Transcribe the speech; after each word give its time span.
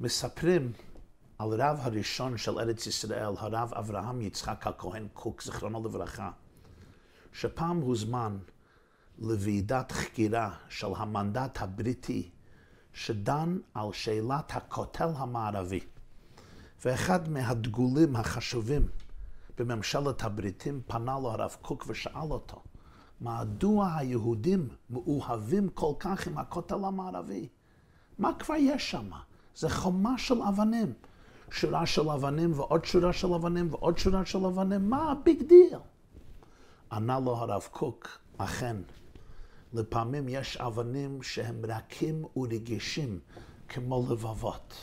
מספרים 0.00 0.72
על 1.38 1.48
רב 1.48 1.78
הראשון 1.80 2.36
של 2.36 2.58
ארץ 2.58 2.86
ישראל, 2.86 3.34
הרב 3.38 3.72
אברהם 3.74 4.20
יצחק 4.20 4.66
הכהן 4.66 5.08
קוק, 5.12 5.42
זיכרונו 5.42 5.84
לברכה, 5.84 6.30
שפעם 7.32 7.80
הוזמן 7.80 8.38
לוועידת 9.18 9.92
חקירה 9.92 10.54
של 10.68 10.86
המנדט 10.96 11.62
הבריטי 11.62 12.30
שדן 12.92 13.58
על 13.74 13.92
שאלת 13.92 14.56
הכותל 14.56 15.08
המערבי. 15.16 15.80
ואחד 16.84 17.28
מהדגולים 17.28 18.16
החשובים 18.16 18.88
בממשלת 19.58 20.22
הבריטים 20.22 20.80
פנה 20.86 21.18
לו 21.20 21.30
הרב 21.30 21.56
קוק 21.62 21.84
ושאל 21.88 22.30
אותו, 22.30 22.62
מדוע 23.20 23.94
היהודים 23.96 24.68
מאוהבים 24.90 25.68
כל 25.68 25.92
כך 25.98 26.26
עם 26.26 26.38
הכותל 26.38 26.84
המערבי? 26.84 27.48
מה 28.18 28.30
כבר 28.38 28.54
יש 28.54 28.90
שם? 28.90 29.10
זה 29.58 29.68
חומה 29.68 30.18
של 30.18 30.42
אבנים. 30.42 30.92
שורה 31.50 31.86
של 31.86 32.08
אבנים 32.10 32.52
ועוד 32.58 32.84
שורה 32.84 33.12
של 33.12 33.34
אבנים 33.34 33.68
ועוד 33.72 33.98
שורה 33.98 34.26
של 34.26 34.44
אבנים, 34.44 34.90
מה 34.90 35.12
ה 35.12 35.20
big 35.20 35.42
deal? 35.42 35.78
ענה 36.92 37.20
לו 37.20 37.36
הרב 37.36 37.68
קוק, 37.70 38.08
אכן, 38.36 38.76
לפעמים 39.72 40.28
יש 40.28 40.56
אבנים 40.56 41.22
שהם 41.22 41.62
רכים 41.64 42.24
ורגישים 42.36 43.20
כמו 43.68 44.06
לבבות, 44.10 44.74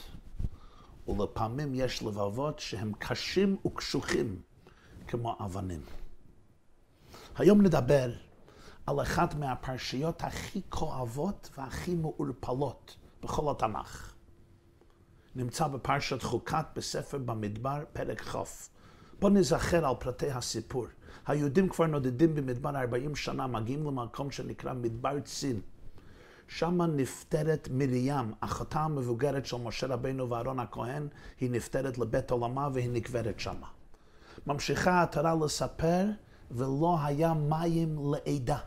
ולפעמים 1.08 1.76
יש 1.76 2.04
לבבות 2.04 2.60
שהם 2.60 2.92
קשים 3.00 3.58
וקשוחים 3.66 4.42
כמו 5.08 5.36
אבנים. 5.46 5.82
היום 7.36 7.62
נדבר 7.62 8.12
על 8.86 9.02
אחת 9.02 9.36
מהפרשיות 9.36 10.24
הכי 10.24 10.62
כואבות 10.70 11.50
והכי 11.58 11.96
מעורפלות 11.96 12.96
בכל 13.24 13.52
התנ"ך. 13.52 14.15
נמצא 15.36 15.68
בפרשת 15.68 16.24
חוקת 16.24 16.66
בספר 16.76 17.18
במדבר, 17.18 17.84
פרק 17.94 18.22
כ'. 18.22 18.36
בואו 19.20 19.34
נזכר 19.34 19.88
על 19.88 19.96
פרטי 20.00 20.32
הסיפור. 20.32 20.86
היהודים 21.28 21.70
כבר 21.70 21.86
נודדים 21.86 22.36
במדבר 22.36 22.70
40 22.70 23.16
שנה, 23.16 23.48
מגיעים 23.48 23.86
למקום 23.86 24.32
שנקרא 24.32 24.74
מדבר 24.74 25.20
צין. 25.20 25.62
שם 26.48 26.82
נפטרת 26.82 27.70
מרים, 27.72 28.34
אחותה 28.40 28.80
המבוגרת 28.80 29.46
של 29.46 29.58
משה 29.58 29.88
רבינו 29.88 30.30
ואהרון 30.30 30.60
הכהן, 30.60 31.08
היא 31.40 31.52
נפטרת 31.52 31.98
לבית 31.98 32.32
עולמה 32.32 32.70
והיא 32.74 32.90
נקברת 32.90 33.40
שם. 33.40 33.58
ממשיכה 34.48 35.04
התורה 35.04 35.36
לספר, 35.46 36.06
ולא 36.52 36.98
היה 37.04 37.34
מים 37.34 37.98
לעדה. 38.14 38.58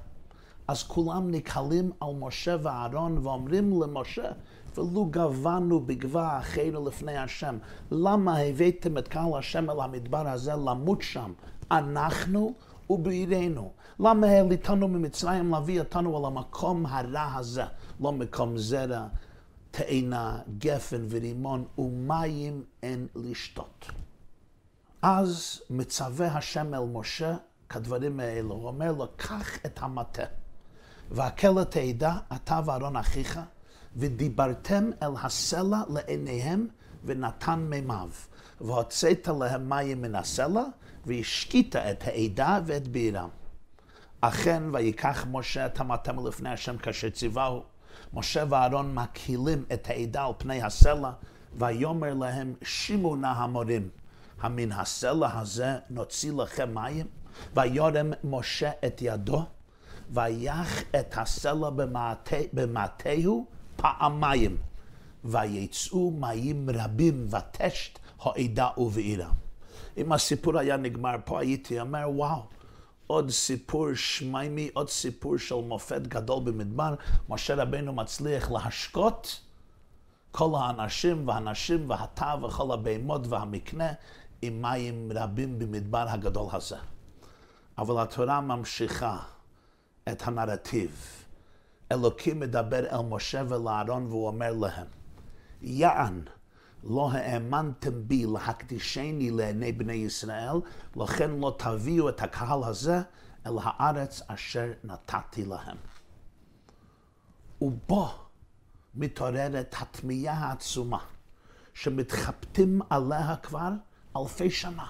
אז 0.68 0.82
כולם 0.82 1.30
נקהלים 1.30 1.90
על 2.00 2.08
משה 2.18 2.56
ואהרון 2.62 3.18
ואומרים 3.18 3.82
למשה, 3.82 4.32
ולו 4.78 5.06
גבנו 5.10 5.80
בגבה 5.80 6.38
אחינו 6.38 6.88
לפני 6.88 7.16
השם. 7.16 7.58
למה 7.90 8.38
הבאתם 8.38 8.98
את 8.98 9.08
קהל 9.08 9.38
השם 9.38 9.70
אל 9.70 9.80
המדבר 9.80 10.28
הזה 10.28 10.52
למות 10.52 11.02
שם? 11.02 11.32
אנחנו 11.70 12.54
ובעירנו. 12.90 13.72
למה 14.00 14.26
העליתנו 14.26 14.88
ממצרים 14.88 15.50
להביא 15.50 15.80
אותנו 15.80 16.18
אל 16.18 16.24
המקום 16.24 16.86
הרע 16.86 17.34
הזה? 17.34 17.64
לא 18.00 18.12
מקום 18.12 18.58
זרע, 18.58 19.06
תאנה, 19.70 20.38
גפן 20.58 21.06
ורימון, 21.10 21.64
ומים 21.78 22.64
אין 22.82 23.06
לשתות. 23.14 23.86
אז 25.02 25.60
מצווה 25.70 26.26
השם 26.26 26.74
אל 26.74 26.86
משה 26.92 27.36
כדברים 27.68 28.20
האלו, 28.20 28.54
הוא 28.54 28.66
אומר 28.66 28.92
לו, 28.92 29.06
קח 29.16 29.66
את 29.66 29.78
המטה, 29.82 30.22
והקל 31.10 31.62
את 31.62 31.76
העדה, 31.76 32.18
אתה 32.36 32.60
ואהרון 32.64 32.96
אחיך, 32.96 33.40
ודיברתם 33.96 34.90
אל 35.02 35.10
הסלע 35.22 35.82
לעיניהם, 35.88 36.66
ונתן 37.04 37.66
מימיו. 37.68 38.08
והוצאת 38.60 39.28
להם 39.40 39.68
מים 39.68 40.02
מן 40.02 40.14
הסלע, 40.14 40.64
והשקית 41.06 41.76
את 41.76 42.02
העדה 42.06 42.60
ואת 42.66 42.88
בירם. 42.88 43.28
אכן, 44.20 44.62
ויקח 44.72 45.26
משה 45.30 45.66
את 45.66 45.80
המטה 45.80 46.12
מלפני 46.12 46.50
השם 46.50 46.78
כאשר 46.78 47.10
ציווהו. 47.10 47.62
משה 48.12 48.44
ואהרון 48.48 48.94
מקהילים 48.94 49.64
את 49.72 49.88
העדה 49.90 50.24
על 50.24 50.32
פני 50.38 50.62
הסלע, 50.62 51.10
ויאמר 51.58 52.14
להם, 52.14 52.54
שימו 52.62 53.16
נא 53.16 53.26
המורים, 53.26 53.88
המן 54.40 54.72
הסלע 54.72 55.38
הזה 55.38 55.76
נוציא 55.90 56.32
לכם 56.32 56.74
מים? 56.74 57.06
ויורם 57.54 58.12
משה 58.24 58.70
את 58.86 59.02
ידו, 59.02 59.44
ויח 60.10 60.82
את 61.00 61.14
הסלע 61.18 61.70
במטהו 62.52 63.46
פעמיים, 63.82 64.56
ויצאו 65.24 66.10
מים 66.10 66.70
רבים 66.74 67.26
ותשת 67.30 67.98
העדה 68.20 68.68
ובעירה. 68.76 69.30
אם 69.96 70.12
הסיפור 70.12 70.58
היה 70.58 70.76
נגמר 70.76 71.14
פה, 71.24 71.40
הייתי 71.40 71.80
אומר, 71.80 72.04
וואו, 72.06 72.42
עוד 73.06 73.30
סיפור 73.30 73.94
שמימי, 73.94 74.70
עוד 74.74 74.90
סיפור 74.90 75.38
של 75.38 75.54
מופת 75.54 76.02
גדול 76.06 76.44
במדבר, 76.44 76.94
משה 77.28 77.54
רבנו 77.54 77.92
מצליח 77.92 78.50
להשקות 78.50 79.40
כל 80.30 80.50
האנשים 80.60 81.28
והנשים 81.28 81.90
והתא 81.90 82.36
וכל 82.42 82.72
הבהמות 82.72 83.26
והמקנה 83.26 83.92
עם 84.42 84.62
מים 84.62 85.12
רבים 85.14 85.58
במדבר 85.58 86.04
הגדול 86.08 86.46
הזה. 86.52 86.76
אבל 87.78 88.02
התורה 88.02 88.40
ממשיכה 88.40 89.18
את 90.08 90.28
הנרטיב. 90.28 91.17
אלוקים 91.92 92.40
מדבר 92.40 92.86
אל 92.86 93.02
משה 93.02 93.42
ולאהרון 93.48 94.06
והוא 94.06 94.26
אומר 94.26 94.52
להם, 94.52 94.86
יען, 95.62 96.22
לא 96.84 97.10
האמנתם 97.12 98.08
בי 98.08 98.26
להקדישני 98.26 99.30
לעיני 99.30 99.72
בני 99.72 99.92
ישראל, 99.92 100.56
לכן 100.96 101.30
לא 101.30 101.56
תביאו 101.58 102.08
את 102.08 102.22
הקהל 102.22 102.64
הזה 102.64 103.02
אל 103.46 103.52
הארץ 103.62 104.22
אשר 104.26 104.72
נתתי 104.84 105.44
להם. 105.44 105.76
ובו 107.60 108.08
מתעוררת 108.94 109.74
התמיהה 109.80 110.34
העצומה, 110.34 110.98
שמתחבטים 111.74 112.80
עליה 112.90 113.36
כבר 113.42 113.70
אלפי 114.16 114.50
שנה. 114.50 114.86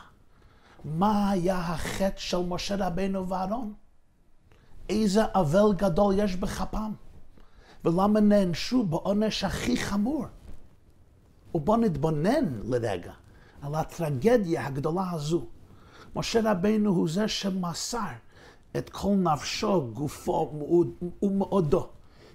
מה 0.84 1.30
היה 1.30 1.58
החטא 1.58 2.20
של 2.20 2.38
משה 2.38 2.86
רבינו 2.86 3.28
ואהרון? 3.28 3.74
איזה 4.88 5.22
אבל 5.34 5.72
גדול 5.76 6.14
יש 6.18 6.36
בכפם? 6.36 6.92
ולמה 7.84 8.20
נענשו 8.20 8.82
בעונש 8.82 9.44
הכי 9.44 9.76
חמור? 9.76 10.26
ובוא 11.54 11.76
נתבונן 11.76 12.60
לרגע 12.64 13.12
על 13.62 13.74
הטרגדיה 13.74 14.66
הגדולה 14.66 15.10
הזו. 15.10 15.46
משה 16.16 16.40
רבינו 16.50 16.90
הוא 16.90 17.08
זה 17.08 17.28
שמסר 17.28 17.98
את 18.76 18.90
כל 18.90 19.08
נפשו, 19.08 19.90
גופו 19.92 20.52
ומאודו. 21.22 21.88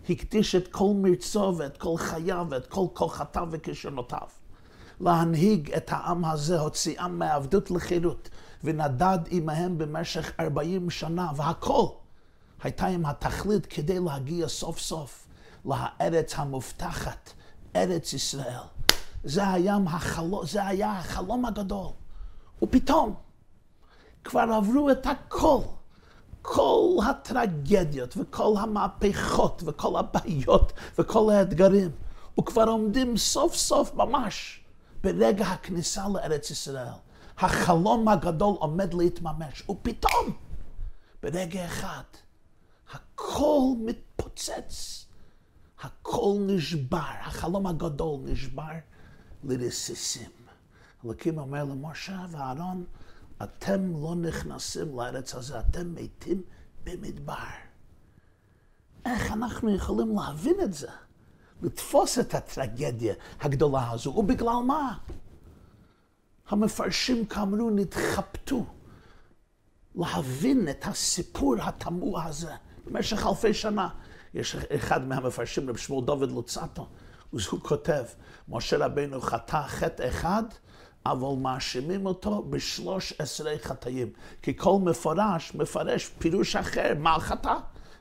הקדיש 0.10 0.56
את 0.56 0.68
כל 0.68 0.92
מרצו 0.96 1.54
ואת 1.58 1.78
כל 1.78 1.98
חייו 1.98 2.48
ואת 2.50 2.68
כל 2.68 2.86
כוחותיו 2.94 3.48
וכישרונותיו. 3.52 4.28
להנהיג 5.00 5.72
את 5.72 5.90
העם 5.92 6.26
הזה, 6.26 6.60
הוציאם 6.60 7.20
מעבדות 7.20 7.72
לחירות, 7.72 8.30
ונדד 8.64 9.20
עמהם 9.30 9.78
במשך 9.78 10.32
ארבעים 10.40 10.90
שנה, 10.90 11.32
והכל 11.36 11.88
הייתה 12.64 12.86
עם 12.86 13.06
התכלית 13.06 13.66
כדי 13.66 14.00
להגיע 14.00 14.48
סוף 14.48 14.80
סוף 14.80 15.28
לארץ 15.66 16.34
המובטחת, 16.36 17.34
ארץ 17.76 18.14
ישראל. 18.14 18.64
זה 19.24 19.50
היה, 19.50 19.78
החלום, 19.88 20.46
זה 20.46 20.68
היה 20.68 20.92
החלום 20.92 21.46
הגדול. 21.46 21.88
ופתאום 22.64 23.16
כבר 24.24 24.42
עברו 24.42 24.90
את 24.92 25.06
הכל. 25.06 25.62
כל 26.46 26.98
הטרגדיות 27.10 28.18
וכל 28.18 28.54
המהפכות 28.60 29.64
וכל 29.66 30.00
הבעיות 30.00 30.74
וכל 30.98 31.32
האתגרים, 31.32 31.92
וכבר 32.40 32.64
עומדים 32.64 33.18
סוף 33.18 33.56
סוף 33.56 33.94
ממש 33.94 34.64
ברגע 35.04 35.46
הכניסה 35.46 36.08
לארץ 36.14 36.52
ישראל. 36.52 36.94
החלום 37.38 38.08
הגדול 38.08 38.56
עומד 38.60 38.94
להתממש, 38.94 39.70
ופתאום, 39.70 40.32
ברגע 41.24 41.66
אחד, 41.66 42.04
הכל 42.94 43.62
מתפוצץ, 43.86 45.06
הכל 45.82 46.38
נשבר, 46.40 47.12
החלום 47.22 47.68
הגדול 47.68 48.20
נשבר 48.24 48.72
לרסיסים. 49.44 50.30
אלוקים 51.06 51.38
אומר 51.38 51.64
למשה 51.64 52.26
ואהרון, 52.30 52.86
אתם 53.44 53.92
לא 54.02 54.16
נכנסים 54.16 54.98
לארץ 54.98 55.36
הזה, 55.36 55.60
אתם 55.60 55.96
מתים 55.96 56.42
במדבר. 56.84 57.34
איך 59.06 59.32
אנחנו 59.32 59.76
יכולים 59.76 60.16
להבין 60.16 60.56
את 60.64 60.74
זה? 60.74 60.90
לתפוס 61.62 62.20
את 62.20 62.34
הטרגדיה 62.34 63.14
הגדולה 63.42 63.92
הזו, 63.92 64.10
ובגלל 64.10 64.56
מה? 64.68 64.98
המפרשים 66.50 67.26
כאמרו 67.26 67.70
נתחבטו 67.70 68.66
להבין 69.96 70.70
את 70.70 70.86
הסיפור 70.86 71.56
התמוה 71.62 72.26
הזה 72.26 72.56
במשך 72.86 73.28
אלפי 73.28 73.54
שנה. 73.54 73.88
יש 74.34 74.56
אחד 74.56 75.08
מהמפרשים, 75.08 75.70
רב 75.70 75.78
שמואל 75.78 76.06
דוד 76.06 76.32
לוצטו, 76.32 76.88
הוא 77.32 77.42
כותב, 77.62 78.04
משה 78.50 78.86
רבנו 78.86 79.22
חטא 79.22 79.62
חטא 79.68 80.08
אחד, 80.08 80.44
אבל 81.06 81.42
מאשימים 81.42 82.06
אותו 82.06 82.42
בשלוש 82.50 83.14
עשרה 83.20 83.54
חטאים. 83.62 84.10
כי 84.42 84.58
כל 84.58 84.78
מפורש 84.84 85.56
מפרש 85.56 86.08
פירוש 86.08 86.56
אחר, 86.56 86.94
מה 87.00 87.20
חטא? 87.20 87.54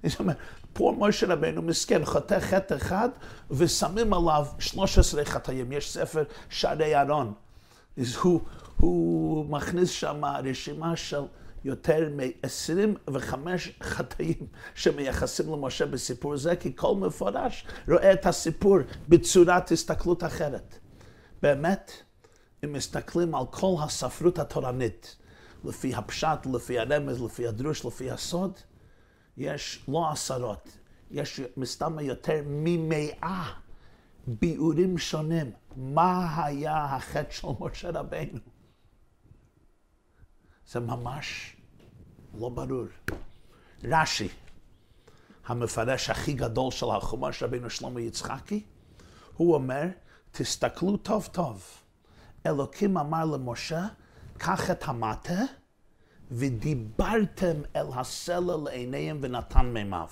זאת 0.06 0.20
אומרת, 0.20 0.36
פה 0.72 0.94
משה 0.98 1.26
רבנו 1.26 1.62
מסכן, 1.62 2.04
חוטא 2.04 2.40
חטא 2.40 2.74
אחד, 2.74 3.08
ושמים 3.50 4.12
עליו 4.12 4.46
13 4.58 5.24
חטאים. 5.24 5.72
יש 5.72 5.92
ספר 5.92 6.22
שערי 6.50 7.00
ארון. 7.00 7.32
אז 7.98 8.16
הוא, 8.16 8.40
הוא 8.76 9.46
מכניס 9.46 9.90
שם 9.90 10.24
רשימה 10.24 10.96
של 10.96 11.22
יותר 11.64 12.08
מ-25 12.16 13.34
חטאים 13.82 14.46
שמייחסים 14.74 15.52
למשה 15.52 15.86
בסיפור 15.86 16.36
זה, 16.36 16.56
כי 16.56 16.76
כל 16.76 16.94
מפורש 16.94 17.66
רואה 17.88 18.12
את 18.12 18.26
הסיפור 18.26 18.78
בצורת 19.08 19.72
הסתכלות 19.72 20.24
אחרת. 20.24 20.78
באמת, 21.42 21.92
אם 22.64 22.72
מסתכלים 22.72 23.34
על 23.34 23.44
כל 23.50 23.74
הספרות 23.80 24.38
התורנית, 24.38 25.16
לפי 25.64 25.94
הפשט, 25.94 26.46
לפי 26.54 26.78
הרמז, 26.78 27.22
לפי 27.22 27.46
הדרוש, 27.48 27.84
לפי 27.84 28.10
הסוד, 28.10 28.52
יש 29.36 29.84
לא 29.88 30.10
עשרות, 30.10 30.78
יש 31.10 31.40
מסתמה 31.56 32.02
יותר 32.02 32.42
ממאה 32.46 33.52
ביאורים 34.26 34.98
שונים. 34.98 35.50
מה 35.76 36.44
היה 36.44 36.84
החטא 36.84 37.30
של 37.30 37.48
משה 37.60 37.90
רבנו? 37.90 38.51
זה 40.72 40.80
ממש 40.80 41.56
לא 42.38 42.48
ברור. 42.48 42.86
רש"י, 43.84 44.28
המפרש 45.46 46.10
הכי 46.10 46.32
גדול 46.32 46.70
של 46.70 46.86
החומש 46.90 47.42
רבינו 47.42 47.70
שלמה 47.70 48.00
יצחקי, 48.00 48.62
הוא 49.36 49.54
אומר, 49.54 49.86
תסתכלו 50.30 50.96
טוב 50.96 51.28
טוב. 51.32 51.64
אלוקים 52.46 52.98
אמר 52.98 53.24
למשה, 53.24 53.86
קח 54.38 54.70
את 54.70 54.88
המטה 54.88 55.40
ודיברתם 56.30 57.56
אל 57.76 57.86
הסלע 57.94 58.56
לעיניהם 58.64 59.18
ונתן 59.22 59.66
מימיו. 59.66 60.08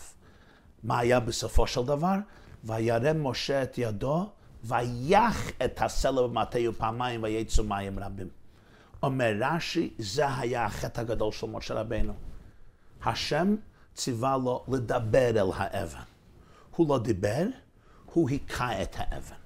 מה 0.83 0.99
היה 0.99 1.21
בסופו 1.21 1.67
של 1.67 1.85
דבר? 1.85 2.17
וירם 2.65 3.27
משה 3.27 3.62
את 3.62 3.79
ידו, 3.79 4.31
ויח 4.65 5.51
את 5.65 5.83
הסלע 5.83 6.23
במטהו 6.23 6.73
פעמיים 6.73 7.23
ויצאו 7.23 7.65
מים 7.65 7.99
רבים. 7.99 8.39
אומר 9.02 9.32
רש"י, 9.41 9.94
זה 9.99 10.37
היה 10.37 10.64
החטא 10.64 11.00
הגדול 11.00 11.32
של 11.32 11.47
משה 11.47 11.75
רבנו. 11.75 12.12
השם 13.05 13.56
ציווה 13.94 14.37
לו 14.37 14.64
לדבר 14.69 15.31
אל 15.31 15.50
האבן. 15.55 16.02
הוא 16.76 16.88
לא 16.88 16.99
דיבר, 16.99 17.47
הוא 18.12 18.31
היכה 18.31 18.82
את 18.82 18.94
האבן. 18.99 19.41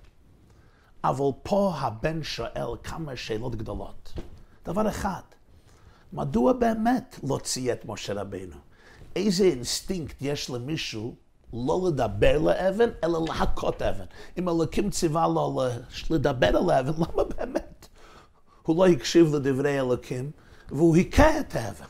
אבל 1.04 1.24
פה 1.42 1.74
הבן 1.78 2.22
שואל 2.22 2.76
כמה 2.82 3.16
שאלות 3.16 3.56
גדולות. 3.56 4.12
דבר 4.64 4.88
אחד, 4.88 5.22
מדוע 6.12 6.52
באמת 6.52 7.18
להוציא 7.22 7.72
את 7.72 7.84
משה 7.84 8.12
רבנו? 8.12 8.56
איזה 9.16 9.44
אינסטינקט 9.44 10.16
יש 10.20 10.50
למישהו 10.50 11.14
לא 11.52 11.84
לדבר 11.88 12.38
לאבן, 12.38 12.88
אלא 13.04 13.24
להכות 13.28 13.82
אבן? 13.82 14.04
אם 14.38 14.48
אלוקים 14.48 14.90
ציווה 14.90 15.28
לו 15.28 15.60
לדבר 16.10 16.56
על 16.56 16.70
האבן, 16.70 16.92
למה 16.92 17.24
באמת? 17.24 17.63
הוא 18.66 18.76
לא 18.76 18.92
הקשיב 18.92 19.34
לדברי 19.34 19.80
אלוקים, 19.80 20.30
והוא 20.68 20.96
היכה 20.96 21.40
את 21.40 21.54
האבן. 21.54 21.84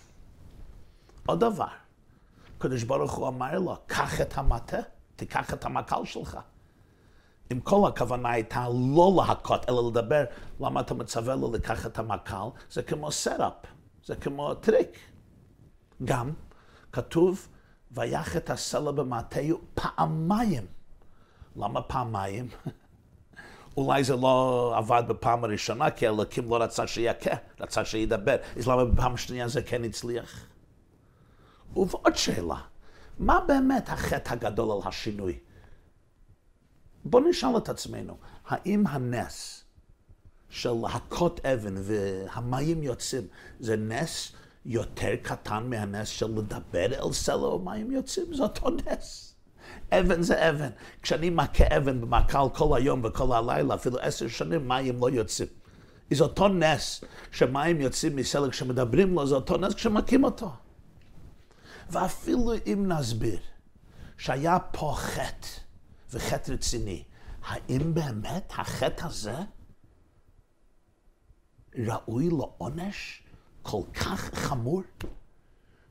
עוד 1.27 1.41
דבר, 1.41 1.67
הקדוש 2.57 2.83
ברוך 2.83 3.13
הוא 3.13 3.29
אמר 3.29 3.59
לו, 3.59 3.77
קח 3.87 4.21
את 4.21 4.39
המטה, 4.39 4.79
תיקח 5.17 5.55
את 5.55 5.65
המקל 5.65 6.05
שלך. 6.05 6.39
אם 7.53 7.61
כל 7.61 7.89
הכוונה 7.89 8.31
הייתה 8.31 8.67
לא 8.69 9.13
להכות, 9.17 9.69
אלא 9.69 9.89
לדבר, 9.89 10.25
למה 10.61 10.81
אתה 10.81 10.95
מצווה 10.95 11.35
לו 11.35 11.53
לקח 11.53 11.87
את 11.87 11.99
המקל? 11.99 12.45
זה 12.71 12.83
כמו 12.83 13.13
setup, 13.13 13.53
זה 14.05 14.17
כמו 14.17 14.55
טריק. 14.55 14.99
גם 16.05 16.33
כתוב, 16.93 17.49
ויח 17.93 18.37
את 18.37 18.51
הסלע 18.51 18.91
במטהו 18.91 19.61
פעמיים. 19.75 20.67
למה 21.57 21.83
פעמיים? 21.83 22.49
אולי 23.77 24.05
זה 24.05 24.17
לא 24.17 24.75
עבד 24.77 25.03
בפעם 25.09 25.45
הראשונה, 25.45 25.91
כי 25.91 26.09
אלוקים 26.09 26.49
לא 26.49 26.63
רצה 26.63 26.87
שיכה, 26.87 27.31
רצה 27.61 27.85
שידבר. 27.85 28.37
אז 28.57 28.69
למה 28.69 28.85
בפעם 28.85 29.15
השנייה 29.15 29.49
זה 29.49 29.63
כן 29.63 29.85
הצליח? 29.85 30.47
ובעוד 31.77 32.17
שאלה, 32.17 32.61
מה 33.19 33.41
באמת 33.49 33.89
החטא 33.89 34.33
הגדול 34.33 34.71
על 34.71 34.89
השינוי? 34.89 35.39
בואו 37.05 37.29
נשאל 37.29 37.57
את 37.57 37.69
עצמנו, 37.69 38.17
האם 38.47 38.87
הנס 38.87 39.65
של 40.49 40.73
להכות 40.83 41.47
אבן 41.47 41.75
והמים 41.77 42.83
יוצאים, 42.83 43.27
זה 43.61 43.77
נס 43.77 44.33
יותר 44.65 45.17
קטן 45.23 45.67
מהנס 45.71 46.09
של 46.09 46.27
לדבר 46.27 47.07
אל 47.07 47.13
סלע 47.13 47.47
ומים 47.47 47.93
יוצאים? 47.93 48.35
זה 48.35 48.43
אותו 48.43 48.71
נס. 48.71 49.34
אבן 50.01 50.23
זה 50.23 50.51
אבן. 50.51 50.71
כשאני 51.03 51.31
מכה 51.31 51.77
אבן 51.77 52.01
במקל 52.01 52.45
כל 52.55 52.77
היום 52.77 53.01
וכל 53.05 53.33
הלילה, 53.33 53.75
אפילו 53.75 53.99
עשר 53.99 54.29
שנים, 54.29 54.69
מים 54.69 55.01
לא 55.01 55.11
יוצאים. 55.11 55.49
זה 56.11 56.25
אותו 56.25 56.49
נס 56.49 57.05
שמים 57.33 57.81
יוצאים 57.81 58.17
מסלע 58.17 58.51
כשמדברים 58.51 59.15
לו, 59.15 59.27
זה 59.27 59.35
אותו 59.35 59.57
נס 59.57 59.75
כשמכים 59.75 60.25
אותו. 60.25 60.53
ואפילו 61.91 62.53
אם 62.67 62.85
נסביר 62.89 63.39
שהיה 64.19 64.59
פה 64.59 64.95
חטא, 64.97 65.49
וחטא 66.13 66.53
רציני. 66.53 67.05
האם 67.45 67.95
באמת 67.95 68.53
החטא 68.57 69.07
הזה 69.07 69.37
ראוי 71.87 72.29
לעונש 72.31 73.23
כל 73.63 73.83
כך 73.95 74.31
חמור? 74.35 74.83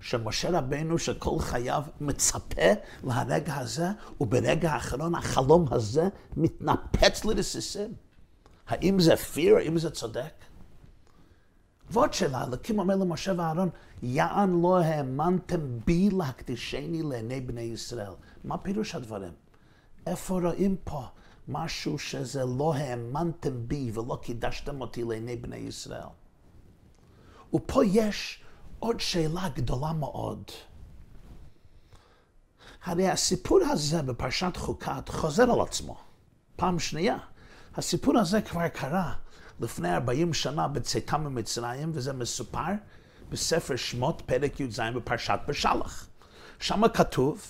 שמשה 0.03 0.57
רבנו 0.57 0.97
שכל 0.97 1.39
חייו 1.39 1.83
מצפה 2.01 2.71
לרגע 3.03 3.55
הזה, 3.55 3.87
וברגע 4.21 4.71
האחרון 4.71 5.15
החלום 5.15 5.65
הזה 5.71 6.07
מתנפץ 6.37 7.25
לרסיסים. 7.25 7.93
האם 8.67 8.99
זה 8.99 9.15
פיר? 9.15 9.55
האם 9.55 9.77
זה 9.77 9.89
צודק? 9.89 10.33
ועוד 11.89 12.13
שאלה, 12.13 12.43
אלוקים 12.43 12.79
אומר 12.79 12.95
למשה 12.95 13.33
ואהרון, 13.37 13.69
יען 14.03 14.61
לא 14.61 14.79
האמנתם 14.79 15.79
בי 15.85 16.09
להקדישני 16.09 17.03
לעיני 17.03 17.41
בני 17.41 17.61
ישראל. 17.61 18.13
מה 18.43 18.57
פירוש 18.57 18.95
הדברים? 18.95 19.33
איפה 20.07 20.39
רואים 20.39 20.75
פה 20.83 21.05
משהו 21.47 21.99
שזה 21.99 22.45
לא 22.45 22.73
האמנתם 22.73 23.67
בי 23.67 23.91
ולא 23.93 24.19
קידשתם 24.21 24.81
אותי 24.81 25.03
לעיני 25.03 25.35
בני 25.35 25.55
ישראל? 25.57 26.07
ופה 27.53 27.85
יש 27.85 28.42
עוד 28.83 28.99
שאלה 28.99 29.49
גדולה 29.55 29.93
מאוד. 29.93 30.43
הרי 32.83 33.09
הסיפור 33.09 33.59
הזה 33.71 34.01
בפרשת 34.01 34.57
חוקת 34.57 35.09
חוזר 35.09 35.51
על 35.51 35.61
עצמו. 35.61 35.97
פעם 36.55 36.79
שנייה. 36.79 37.17
הסיפור 37.75 38.17
הזה 38.17 38.41
כבר 38.41 38.67
קרה 38.67 39.13
לפני 39.59 39.95
40 39.95 40.33
שנה 40.33 40.67
בצאתם 40.67 41.23
ממצרים, 41.23 41.91
וזה 41.93 42.13
מסופר 42.13 42.71
בספר 43.29 43.75
שמות, 43.75 44.21
פרק 44.25 44.59
י"ז 44.59 44.79
בפרשת 44.95 45.39
בשלח. 45.47 46.07
שם 46.59 46.87
כתוב 46.87 47.41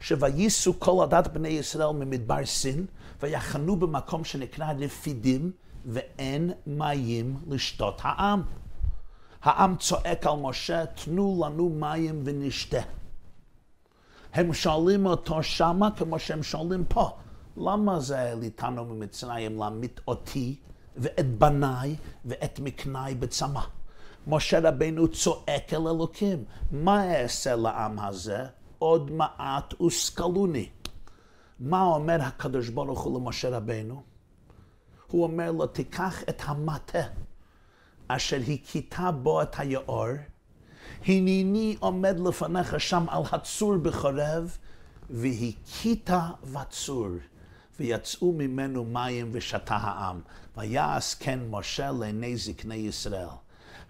שוייסו 0.00 0.80
כל 0.80 1.02
עדת 1.02 1.26
בני 1.26 1.48
ישראל 1.48 1.92
ממדבר 1.92 2.46
סין, 2.46 2.86
ויחנו 3.20 3.76
במקום 3.76 4.24
שנקרא 4.24 4.72
רפידים, 4.78 5.52
ואין 5.84 6.52
מים 6.66 7.36
לשתות 7.48 8.00
העם. 8.04 8.42
העם 9.42 9.76
צועק 9.76 10.26
על 10.26 10.36
משה, 10.36 10.86
תנו 10.86 11.42
לנו 11.44 11.68
מים 11.68 12.22
ונשתה. 12.24 12.80
הם 14.32 14.52
שואלים 14.52 15.06
אותו 15.06 15.42
שמה 15.42 15.90
כמו 15.90 16.18
שהם 16.18 16.42
שואלים 16.42 16.84
פה, 16.84 17.10
למה 17.56 18.00
זה 18.00 18.18
העליתנו 18.18 18.84
ממצרים 18.84 19.58
להמית 19.58 20.00
אותי 20.08 20.56
ואת 20.96 21.38
בניי 21.38 21.96
ואת 22.24 22.60
מקניי 22.60 23.14
בצמא? 23.14 23.60
משה 24.26 24.68
רבנו 24.68 25.08
צועק 25.08 25.72
אל 25.72 25.88
אלוקים, 25.88 26.44
מה 26.70 27.14
אעשה 27.14 27.56
לעם 27.56 27.98
הזה? 27.98 28.46
עוד 28.78 29.10
מעט 29.10 29.80
וסקלוני. 29.80 30.68
מה 31.60 31.82
אומר 31.82 32.18
הקדוש 32.22 32.68
ברוך 32.68 33.00
הוא 33.00 33.20
למשה 33.20 33.56
רבנו? 33.56 34.02
הוא 35.06 35.22
אומר 35.22 35.52
לו, 35.52 35.66
תיקח 35.66 36.22
את 36.22 36.42
המטה 36.44 37.02
אשר 38.08 38.38
הכיתה 38.52 39.10
בו 39.10 39.42
את 39.42 39.58
היאור, 39.58 40.06
הנני 41.06 41.76
עומד 41.80 42.20
לפניך 42.20 42.80
שם 42.80 43.04
על 43.08 43.22
הצור 43.32 43.76
בחורב, 43.76 44.56
והכית 45.10 46.10
בצור, 46.52 47.08
ויצאו 47.80 48.32
ממנו 48.32 48.84
מים 48.84 49.28
ושתה 49.32 49.76
העם, 49.76 50.20
ויעש 50.56 51.14
כן 51.14 51.38
משה 51.50 51.90
לעיני 51.90 52.36
זקני 52.36 52.74
ישראל. 52.74 53.28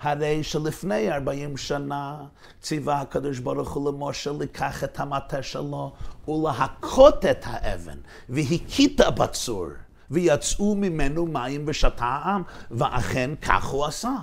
הרי 0.00 0.42
שלפני 0.42 1.12
ארבעים 1.12 1.56
שנה 1.56 2.25
ציווה 2.61 3.00
הקדוש 3.00 3.38
ברוך 3.38 3.73
הוא 3.73 3.92
למשה 3.92 4.32
לקח 4.32 4.85
את 4.85 5.00
המטה 5.00 5.42
שלו 5.42 5.92
ולהכות 6.28 7.25
את 7.25 7.40
האבן, 7.42 7.99
והכית 8.28 9.00
בצור. 9.00 9.66
ויצאו 10.11 10.75
ממנו 10.75 11.27
מים 11.27 11.65
ושתה 11.67 12.05
העם, 12.05 12.43
ואכן 12.71 13.31
כך 13.43 13.65
הוא 13.65 13.85
עשה. 13.85 14.15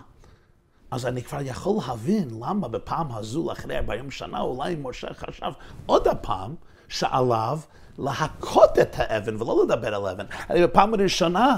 אז 0.91 1.05
אני 1.05 1.23
כבר 1.23 1.41
יכול 1.41 1.81
להבין 1.87 2.29
למה 2.41 2.67
בפעם 2.67 3.11
הזו, 3.11 3.51
אחרי 3.51 3.77
40 3.77 4.11
שנה, 4.11 4.39
אולי 4.39 4.75
משה 4.75 5.13
חשב 5.13 5.51
עוד 5.85 6.07
הפעם 6.07 6.55
שעליו 6.87 7.59
להכות 7.97 8.79
את 8.81 8.95
האבן 8.97 9.41
ולא 9.41 9.63
לדבר 9.63 9.95
על 9.95 10.05
אבן. 10.05 10.25
הרי 10.49 10.63
בפעם 10.63 10.93
הראשונה, 10.93 11.57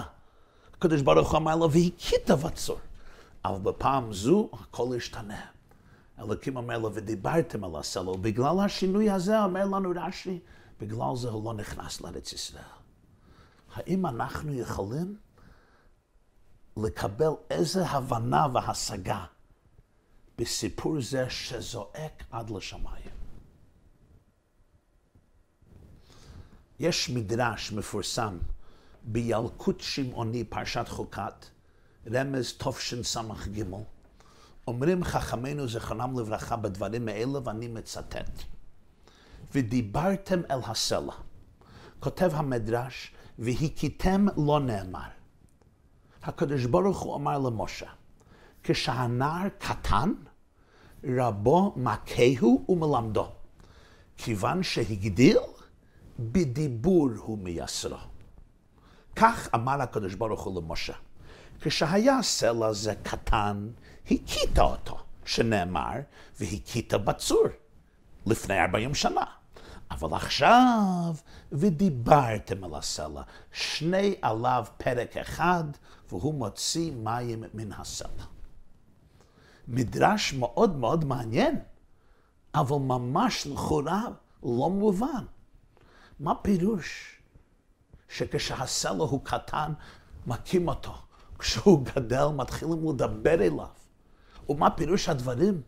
הקדוש 0.77 1.01
ברוך 1.01 1.31
הוא 1.31 1.37
אמר 1.37 1.55
לו, 1.55 1.71
והכית 1.71 2.31
בצור. 2.31 2.77
אבל 3.45 3.59
בפעם 3.59 4.13
זו, 4.13 4.49
הכל 4.53 4.95
השתנה. 4.97 5.41
אלוקים 6.19 6.55
אומר 6.55 6.77
לו, 6.77 6.89
ודיברתם 6.93 7.63
על 7.63 7.75
הסלע, 7.75 8.11
ובגלל 8.11 8.59
השינוי 8.59 9.09
הזה, 9.09 9.43
אומר 9.43 9.65
לנו 9.65 9.91
רש"י, 9.95 10.39
בגלל 10.81 11.15
זה 11.15 11.29
הוא 11.29 11.45
לא 11.45 11.53
נכנס 11.53 12.01
לארץ 12.01 12.33
ישראל. 12.33 12.84
האם 13.75 14.05
אנחנו 14.05 14.53
יכולים 14.53 15.17
לקבל 16.77 17.31
איזה 17.49 17.85
הבנה 17.85 18.47
והשגה 18.53 19.25
בסיפור 20.37 21.01
זה 21.01 21.29
שזועק 21.29 22.23
עד 22.31 22.49
לשמיים? 22.49 23.09
יש 26.79 27.09
מדרש 27.09 27.71
מפורסם 27.71 28.37
בילקוט 29.03 29.81
שמעוני, 29.81 30.43
פרשת 30.43 30.85
חוקת, 30.87 31.45
רמז 32.13 32.53
תשס"ג, 32.57 33.63
אומרים 34.67 35.03
חכמינו 35.03 35.67
זכרונם 35.67 36.19
לברכה 36.19 36.55
בדברים 36.55 37.07
האלה, 37.07 37.39
ואני 37.43 37.67
מצטט: 37.67 38.43
ודיברתם 39.53 40.41
אל 40.51 40.59
הסלע. 40.63 41.13
כותב 41.99 42.31
המדרש, 42.33 43.13
והכיתם 43.39 44.25
לא 44.37 44.59
נאמר. 44.59 45.09
הקדוש 46.23 46.65
ברוך 46.65 46.99
הוא 46.99 47.15
אמר 47.15 47.39
למשה, 47.39 47.89
כשהנער 48.63 49.47
קטן, 49.57 50.13
רבו 51.03 51.73
מכהו 51.75 52.65
ומלמדו. 52.69 53.27
כיוון 54.17 54.63
שהגדיל, 54.63 55.37
בדיבור 56.19 57.09
הוא 57.17 57.37
מייסרו. 57.37 57.97
כך 59.15 59.49
אמר 59.55 59.81
הקדוש 59.81 60.13
ברוך 60.13 60.43
הוא 60.43 60.61
למשה. 60.61 60.93
כשהיה 61.61 62.21
סלע 62.21 62.73
זה 62.73 62.93
קטן, 63.03 63.69
הכית 64.05 64.59
אותו, 64.59 64.97
שנאמר, 65.25 65.93
והכית 66.39 66.93
בצור, 66.93 67.45
לפני 68.25 68.61
ארבעים 68.61 68.95
שנה. 68.95 69.25
אבל 69.91 70.13
עכשיו, 70.13 71.15
ודיברתם 71.51 72.63
על 72.63 72.75
הסלע, 72.75 73.21
שני 73.51 74.15
עליו 74.21 74.65
פרק 74.77 75.17
אחד, 75.17 75.63
והוא 76.09 76.33
מוציא 76.33 76.91
מים 76.91 77.43
מן 77.53 77.71
הסלע. 77.71 78.25
מדרש 79.67 80.33
מאוד 80.33 80.75
מאוד 80.75 81.05
מעניין, 81.05 81.59
אבל 82.55 82.77
ממש 82.77 83.47
לכאורה 83.47 84.03
לא 84.43 84.69
מובן. 84.69 85.25
מה 86.19 86.35
פירוש 86.35 87.19
שכשהסלע 88.09 89.03
הוא 89.03 89.21
קטן, 89.23 89.73
מכים 90.27 90.67
אותו, 90.67 90.93
כשהוא 91.39 91.85
גדל 91.85 92.25
מתחילים 92.35 92.89
לדבר 92.89 93.33
אליו? 93.33 93.67
ומה 94.49 94.69
פירוש 94.69 95.09
הדברים? 95.09 95.61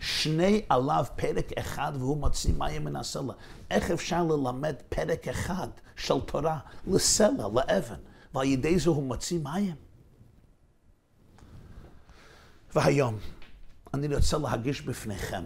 שני 0.00 0.62
עליו 0.68 1.04
פרק 1.16 1.52
אחד 1.58 1.92
והוא 1.98 2.16
מוציא 2.16 2.54
מים 2.54 2.84
מן 2.84 2.96
הסלע. 2.96 3.32
איך 3.70 3.90
אפשר 3.90 4.24
ללמד 4.24 4.74
פרק 4.88 5.28
אחד 5.28 5.68
של 5.96 6.20
תורה 6.20 6.58
לסלע, 6.86 7.48
לאבן, 7.54 8.00
ועל 8.34 8.46
ידי 8.46 8.78
זה 8.78 8.90
הוא 8.90 9.02
מוציא 9.02 9.40
מים? 9.42 9.74
והיום 12.74 13.18
אני 13.94 14.14
רוצה 14.14 14.38
להגיש 14.38 14.82
בפניכם 14.82 15.44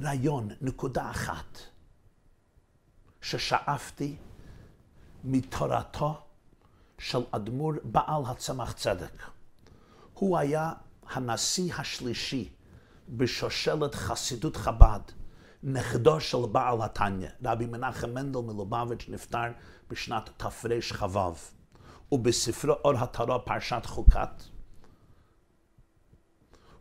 רעיון, 0.00 0.48
נקודה 0.60 1.10
אחת, 1.10 1.58
ששאפתי 3.20 4.16
מתורתו 5.24 6.20
של 6.98 7.18
אדמו"ר 7.30 7.72
בעל 7.84 8.22
הצמח 8.26 8.72
צדק. 8.72 9.22
הוא 10.14 10.38
היה 10.38 10.72
הנשיא 11.06 11.74
השלישי 11.74 12.53
בשושלת 13.08 13.94
חסידות 13.94 14.56
חב"ד, 14.56 15.00
נכדו 15.62 16.20
של 16.20 16.46
בעל 16.52 16.82
התניא, 16.82 17.28
רבי 17.44 17.66
מנחם 17.66 18.10
מנדל 18.10 18.40
מלובביץ' 18.40 19.06
נפטר 19.08 19.52
בשנת 19.90 20.30
תרכ"ו, 20.36 21.34
ובספרו 22.12 22.72
אור 22.72 22.98
התורה 22.98 23.38
פרשת 23.38 23.86
חוקת, 23.86 24.42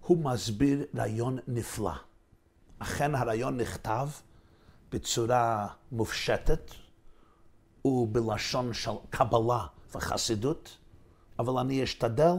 הוא 0.02 0.18
מסביר 0.18 0.86
רעיון 0.96 1.38
נפלא. 1.48 1.94
אכן 2.80 3.16
הרעיון 3.16 3.58
נכתב 3.58 4.10
בצורה 4.92 5.68
מופשטת 5.92 6.72
ובלשון 7.86 8.74
של 8.74 8.92
קבלה 9.10 9.66
וחסידות, 9.96 10.78
אבל 11.40 11.60
אני 11.60 11.84
אשתדל 11.84 12.34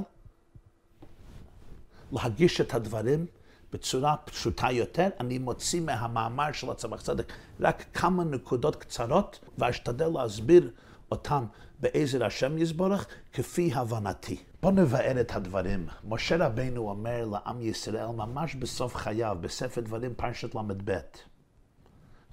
להגיש 2.12 2.60
את 2.60 2.74
הדברים 2.74 3.26
בצורה 3.74 4.16
פשוטה 4.16 4.70
יותר. 4.70 5.08
אני 5.20 5.38
מוציא 5.38 5.80
מהמאמר 5.80 6.52
של 6.52 6.70
הצמח 6.70 7.02
צדק 7.02 7.32
רק 7.60 7.84
כמה 7.94 8.24
נקודות 8.24 8.76
קצרות, 8.76 9.40
ואשתדל 9.58 10.08
להסביר 10.08 10.70
אותם 11.10 11.44
בעזר 11.80 12.24
השם 12.24 12.58
יזבורך, 12.58 13.06
כפי 13.32 13.72
הבנתי. 13.74 14.36
בואו 14.62 14.72
נבאר 14.72 15.20
את 15.20 15.36
הדברים. 15.36 15.86
משה 16.04 16.46
רבנו 16.46 16.88
אומר 16.88 17.24
לעם 17.24 17.60
ישראל, 17.60 18.06
ממש 18.06 18.54
בסוף 18.54 18.96
חייו, 18.96 19.36
בספר 19.40 19.80
דברים 19.80 20.14
פרשת 20.14 20.54
ל"ב, 20.54 20.98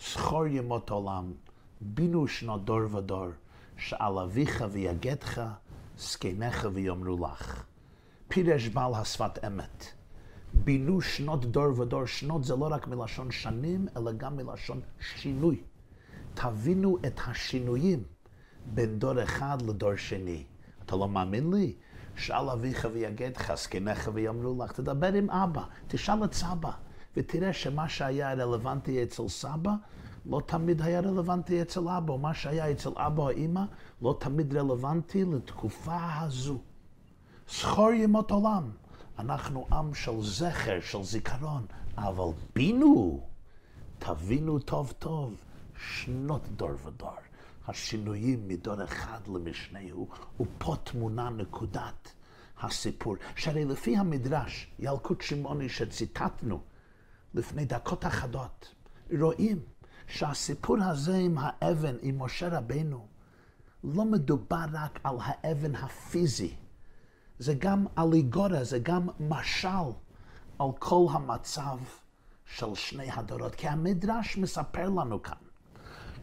זכור 0.01 0.47
ימות 0.47 0.89
עולם, 0.89 1.33
בינו 1.81 2.27
שנות 2.27 2.65
דור 2.65 2.95
ודור, 2.95 3.27
שעל 3.77 4.19
אביך 4.19 4.63
ויגדך, 4.71 5.41
זקניך 5.97 6.67
ויאמרו 6.73 7.25
לך. 7.25 7.63
פירש 8.27 8.67
בעל 8.67 8.93
השפת 8.95 9.45
אמת. 9.47 10.00
בינו 10.53 11.01
שנות 11.01 11.45
דור 11.45 11.79
ודור, 11.79 12.05
שנות 12.05 12.43
זה 12.43 12.55
לא 12.55 12.67
רק 12.71 12.87
מלשון 12.87 13.31
שנים, 13.31 13.87
אלא 13.97 14.11
גם 14.11 14.37
מלשון 14.37 14.81
שינוי. 14.99 15.61
תבינו 16.33 16.97
את 17.07 17.19
השינויים 17.27 18.03
בין 18.73 18.99
דור 18.99 19.23
אחד 19.23 19.61
לדור 19.61 19.95
שני. 19.95 20.43
אתה 20.85 20.95
לא 20.95 21.07
מאמין 21.07 21.53
לי? 21.53 21.73
שאל 22.15 22.49
אביך 22.49 22.87
ויגדך, 22.93 23.55
זקניך 23.55 24.09
ויאמרו 24.13 24.63
לך, 24.63 24.71
תדבר 24.71 25.13
עם 25.13 25.29
אבא, 25.29 25.63
תשאל 25.87 26.23
את 26.23 26.33
סבא, 26.33 26.71
ותראה 27.17 27.53
שמה 27.53 27.89
שהיה 27.89 28.33
רלוונטי 28.33 29.03
אצל 29.03 29.27
סבא, 29.27 29.71
לא 30.25 30.41
תמיד 30.45 30.81
היה 30.81 30.99
רלוונטי 30.99 31.61
אצל 31.61 31.89
אבא, 31.89 32.17
מה 32.17 32.33
שהיה 32.33 32.71
אצל 32.71 32.89
אבא 32.95 33.23
או 33.23 33.29
אימא, 33.29 33.63
לא 34.01 34.17
תמיד 34.19 34.57
רלוונטי 34.57 35.25
לתקופה 35.25 36.19
הזו. 36.19 36.57
זכור 37.49 37.91
ימות 37.91 38.31
עולם. 38.31 38.71
אנחנו 39.19 39.67
עם 39.71 39.93
של 39.93 40.21
זכר, 40.21 40.79
של 40.81 41.03
זיכרון, 41.03 41.65
אבל 41.97 42.33
בינו, 42.55 43.27
תבינו 43.99 44.59
טוב 44.59 44.93
טוב, 44.99 45.35
שנות 45.77 46.47
דור 46.47 46.71
ודור. 46.85 47.17
השינויים 47.67 48.47
מדור 48.47 48.83
אחד 48.83 49.19
למשנהו, 49.27 50.07
ופה 50.39 50.75
תמונה 50.83 51.29
נקודת 51.29 52.11
הסיפור. 52.61 53.15
שהרי 53.35 53.65
לפי 53.65 53.97
המדרש, 53.97 54.71
ילקוט 54.79 55.21
שמעוני 55.21 55.69
שציטטנו 55.69 56.61
לפני 57.33 57.65
דקות 57.65 58.05
אחדות, 58.05 58.75
רואים 59.19 59.59
שהסיפור 60.07 60.77
הזה 60.83 61.17
עם 61.17 61.37
האבן, 61.37 61.95
עם 62.01 62.23
משה 62.23 62.57
רבנו, 62.57 63.07
לא 63.83 64.05
מדובר 64.05 64.65
רק 64.73 64.99
על 65.03 65.15
האבן 65.19 65.75
הפיזי, 65.75 66.55
זה 67.41 67.53
גם 67.53 67.85
אליגוריה, 67.97 68.63
זה 68.63 68.79
גם 68.79 69.07
משל 69.19 69.67
על 70.59 70.67
כל 70.79 71.05
המצב 71.11 71.77
של 72.45 72.75
שני 72.75 73.11
הדורות. 73.11 73.55
כי 73.55 73.67
המדרש 73.67 74.37
מספר 74.37 74.89
לנו 74.89 75.23
כאן 75.23 75.37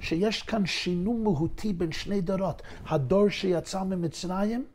שיש 0.00 0.42
כאן 0.42 0.66
שינוי 0.66 1.16
מהותי 1.22 1.72
בין 1.72 1.92
שני 1.92 2.20
דורות. 2.20 2.62
הדור 2.86 3.28
שיצא 3.28 3.82
ממצרים 3.82 4.66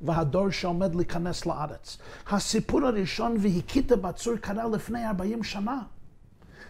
והדור 0.00 0.50
שעומד 0.50 0.94
להיכנס 0.94 1.46
לארץ. 1.46 1.98
הסיפור 2.26 2.86
הראשון, 2.86 3.36
והכית 3.40 3.92
בצור, 3.92 4.36
קרה 4.36 4.68
לפני 4.68 5.06
40 5.06 5.44
שנה. 5.44 5.82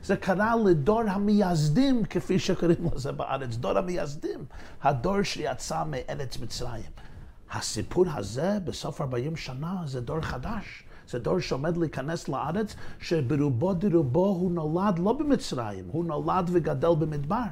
זה 0.03 0.17
קרה 0.17 0.55
לדור 0.67 1.03
המייסדים, 1.09 2.05
כפי 2.05 2.39
שקוראים 2.39 2.89
לזה 2.95 3.13
בארץ, 3.13 3.57
דור 3.57 3.79
המייסדים, 3.79 4.45
הדור 4.83 5.23
שיצא 5.23 5.85
מארץ 5.85 6.39
מצרים. 6.39 6.91
הסיפור 7.53 8.05
הזה, 8.15 8.59
בסוף 8.65 9.01
40 9.01 9.37
שנה, 9.37 9.83
זה 9.87 10.01
דור 10.01 10.21
חדש. 10.21 10.85
זה 11.09 11.19
דור 11.19 11.41
שעומד 11.41 11.77
להיכנס 11.77 12.29
לארץ, 12.29 12.75
שברובו 12.99 13.75
דרובו 13.75 14.27
הוא 14.27 14.53
נולד 14.53 14.99
לא 14.99 15.13
במצרים, 15.13 15.85
הוא 15.89 16.05
נולד 16.05 16.51
וגדל 16.53 16.95
במדבר. 16.99 17.45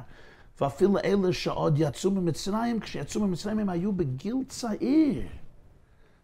ואפילו 0.61 0.97
אלה 0.97 1.33
שעוד 1.33 1.75
יצאו 1.77 2.11
ממצרים, 2.11 2.79
כשיצאו 2.79 3.27
ממצרים 3.27 3.59
הם 3.59 3.69
היו 3.69 3.93
בגיל 3.93 4.35
צעיר. 4.47 5.21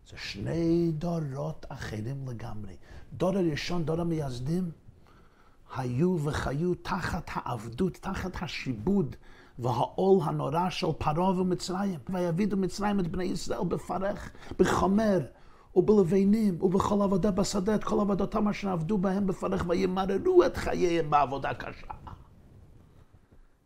זה 0.09 0.17
שני 0.17 0.91
דורות 0.91 1.65
אחרים 1.69 2.27
לגמרי. 2.27 2.75
דור 3.13 3.37
הראשון, 3.37 3.85
דור 3.85 4.01
המייסדים, 4.01 4.71
היו 5.75 6.17
וחיו 6.23 6.75
תחת 6.75 7.29
העבדות, 7.33 7.93
תחת 7.93 8.43
השיבוד 8.43 9.15
והעול 9.59 10.19
הנורא 10.23 10.69
של 10.69 10.87
פרעה 10.97 11.39
ומצרים. 11.39 11.99
ויבידו 12.09 12.57
מצרים 12.57 12.99
את 12.99 13.07
בני 13.07 13.23
ישראל 13.23 13.63
בפרך, 13.67 14.29
בחומר 14.59 15.19
ובלבנים 15.75 16.61
ובכל 16.61 17.01
עבודה 17.01 17.31
בשדה, 17.31 17.75
את 17.75 17.83
כל 17.83 17.99
עבודתם 17.99 18.47
אשר 18.47 18.69
עבדו 18.69 18.97
בהם 18.97 19.27
בפרך, 19.27 19.65
וימררו 19.67 20.45
את 20.45 20.57
חייהם 20.57 21.09
בעבודה 21.09 21.53
קשה. 21.53 21.87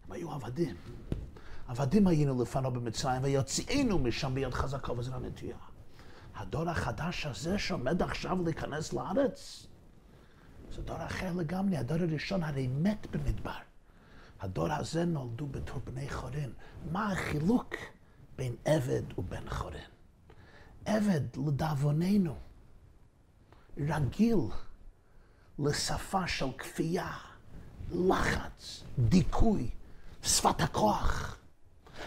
הם 0.06 0.12
היו 0.12 0.32
עבדים. 0.32 0.76
עבדים 1.68 2.08
היינו 2.08 2.42
לפניו 2.42 2.72
במצרים, 2.72 3.24
ויוציאנו 3.24 4.00
משם 4.00 4.36
ביד 4.36 4.54
חזקה 4.54 4.92
וזרע 4.92 5.20
נטייה. 5.20 5.58
הדור 6.36 6.70
החדש 6.70 7.26
הזה 7.26 7.58
שעומד 7.58 8.02
עכשיו 8.02 8.44
להיכנס 8.44 8.94
לארץ, 8.94 9.68
זה 10.72 10.82
דור 10.82 11.06
אחר 11.06 11.34
לגמרי. 11.34 11.78
הדור 11.78 11.98
הראשון 11.98 12.44
הרי 12.44 12.68
מת 12.68 13.08
במדבר. 13.12 13.69
הדור 14.40 14.72
הזה 14.72 15.06
נולדו 15.06 15.48
בתור 15.48 15.80
בני 15.84 16.10
חורין. 16.10 16.52
מה 16.92 17.12
החילוק 17.12 17.76
בין 18.36 18.56
עבד 18.66 19.02
ובין 19.18 19.50
חורין? 19.50 19.90
עבד, 20.86 21.22
לדאבוננו, 21.48 22.36
רגיל 23.78 24.38
לשפה 25.60 26.28
של 26.28 26.52
כפייה, 26.58 27.14
לחץ, 27.92 28.84
דיכוי, 29.00 29.70
שפת 30.24 30.62
הכוח. 30.62 31.38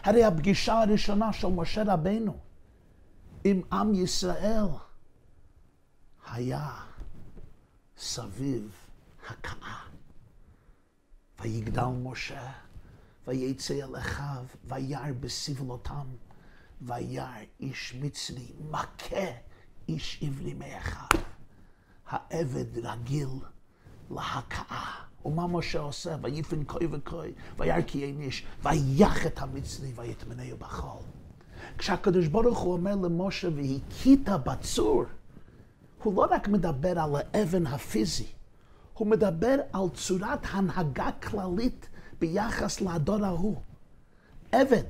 הרי 0.02 0.24
הפגישה 0.24 0.80
הראשונה 0.82 1.32
של 1.32 1.48
משה 1.48 1.82
רבנו 1.86 2.36
עם 3.44 3.62
עם 3.72 3.94
ישראל 3.94 4.66
היה 6.26 6.70
סביב 7.96 8.70
הכאה. 9.28 9.91
ויגדל 11.42 11.86
משה, 12.02 12.52
ויצא 13.26 13.74
אל 13.74 13.96
אחיו, 13.96 14.44
וירא 14.64 15.12
בסבלותם, 15.20 16.06
וירא 16.82 17.36
איש 17.60 17.94
מצרי, 18.00 18.46
מכה 18.70 19.26
איש 19.88 20.22
עברי 20.22 20.54
מאחיו. 20.54 21.20
העבד 22.06 22.78
רגיל 22.78 23.28
להכאה. 24.10 25.02
ומה 25.24 25.46
משה 25.46 25.78
עושה? 25.78 26.16
ויפן 26.22 26.62
כוי 26.66 26.86
וכוי, 26.90 27.32
וירא 27.58 27.82
כי 27.86 28.04
אין 28.04 28.20
איש, 28.20 28.46
ויח 28.62 29.26
את 29.26 29.42
המצרי 29.42 29.92
ויטמנהו 29.96 30.56
בחול. 30.56 31.02
כשהקדוש 31.78 32.26
ברוך 32.26 32.58
הוא 32.58 32.72
אומר 32.72 32.94
למשה 32.94 33.48
והכית 33.56 34.28
בצור, 34.44 35.04
הוא 36.02 36.14
לא 36.14 36.26
רק 36.30 36.48
מדבר 36.48 36.98
על 37.00 37.16
האבן 37.16 37.66
הפיזי, 37.66 38.26
הוא 39.02 39.10
מדבר 39.10 39.56
על 39.72 39.88
צורת 39.94 40.38
הנהגה 40.50 41.10
כללית 41.12 41.88
ביחס 42.18 42.80
לדור 42.80 43.24
ההוא. 43.24 43.56
עבד 44.52 44.84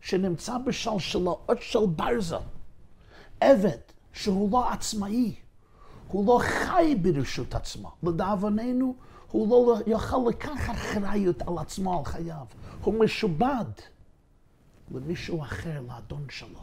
שנמצא 0.00 0.58
בשלשלאות 0.58 1.58
של 1.60 1.86
ברזל, 1.96 2.36
עבד 3.40 3.78
שהוא 4.12 4.52
לא 4.52 4.72
עצמאי, 4.72 5.34
הוא 6.08 6.26
לא 6.26 6.40
חי 6.42 6.94
ברשות 7.02 7.54
עצמו. 7.54 7.92
לדאבוננו, 8.02 8.94
הוא 9.30 9.48
לא 9.48 9.80
יכול 9.86 10.28
לקח 10.28 10.70
אחריות 10.70 11.42
על 11.42 11.58
עצמו, 11.58 11.98
על 11.98 12.04
חייו. 12.04 12.46
הוא 12.80 12.94
משובד 13.04 13.70
למישהו 14.90 15.42
אחר, 15.42 15.80
לאדון 15.80 16.26
שלו. 16.30 16.62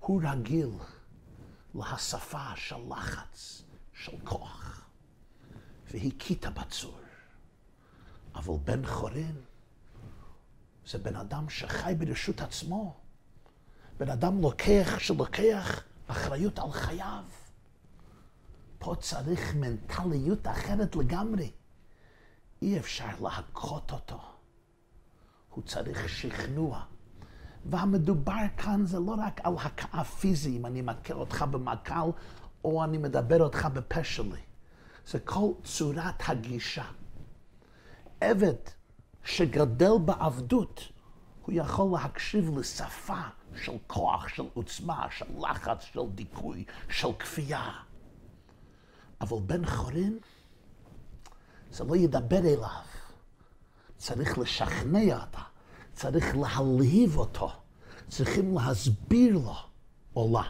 הוא 0.00 0.20
רגיל 0.24 0.70
להשפה 1.74 2.56
של 2.56 2.76
לחץ, 2.90 3.62
של 3.92 4.12
כוח. 4.24 4.61
והכית 5.92 6.46
בצור. 6.46 6.98
אבל 8.34 8.54
בן 8.64 8.86
חורין 8.86 9.36
זה 10.86 10.98
בן 10.98 11.16
אדם 11.16 11.48
שחי 11.48 11.94
ברשות 11.98 12.40
עצמו. 12.40 12.96
בן 13.98 14.10
אדם 14.10 14.40
לוקח, 14.40 14.98
שלוקח 14.98 15.82
אחריות 16.06 16.58
על 16.58 16.72
חייו. 16.72 17.24
פה 18.78 18.94
צריך 19.00 19.54
מנטליות 19.54 20.46
אחרת 20.46 20.96
לגמרי. 20.96 21.50
אי 22.62 22.78
אפשר 22.78 23.20
להכות 23.22 23.92
אותו. 23.92 24.20
הוא 25.50 25.64
צריך 25.64 26.08
שכנוע. 26.08 26.84
והמדובר 27.64 28.42
כאן 28.56 28.86
זה 28.86 28.98
לא 28.98 29.14
רק 29.18 29.40
על 29.44 29.54
הכאה 29.58 30.04
פיזי, 30.04 30.56
אם 30.56 30.66
אני 30.66 30.82
מכה 30.82 31.14
אותך 31.14 31.44
במקל, 31.50 32.06
או 32.64 32.84
אני 32.84 32.98
מדבר 32.98 33.42
אותך 33.42 33.68
בפה 33.72 34.04
שלי. 34.04 34.40
זה 35.06 35.20
כל 35.20 35.50
צורת 35.64 36.28
הגישה. 36.28 36.84
עבד 38.20 38.54
שגדל 39.24 39.92
בעבדות, 40.04 40.88
הוא 41.42 41.54
יכול 41.54 41.92
להקשיב 41.92 42.58
לשפה 42.58 43.20
של 43.56 43.72
כוח, 43.86 44.28
של 44.28 44.44
עוצמה, 44.54 45.06
של 45.10 45.24
לחץ, 45.38 45.84
של 45.92 46.00
דיכוי, 46.14 46.64
של 46.88 47.12
כפייה. 47.18 47.70
אבל 49.20 49.36
בן 49.46 49.66
חורין, 49.66 50.18
זה 51.70 51.84
לא 51.84 51.96
ידבר 51.96 52.38
אליו. 52.38 52.82
צריך 53.96 54.38
לשכנע 54.38 55.20
אותה. 55.20 55.42
צריך 55.92 56.36
להלהיב 56.36 57.16
אותו, 57.16 57.50
צריכים 58.08 58.54
להסביר 58.54 59.34
לו 59.34 59.54
או 60.16 60.30
לה. 60.32 60.42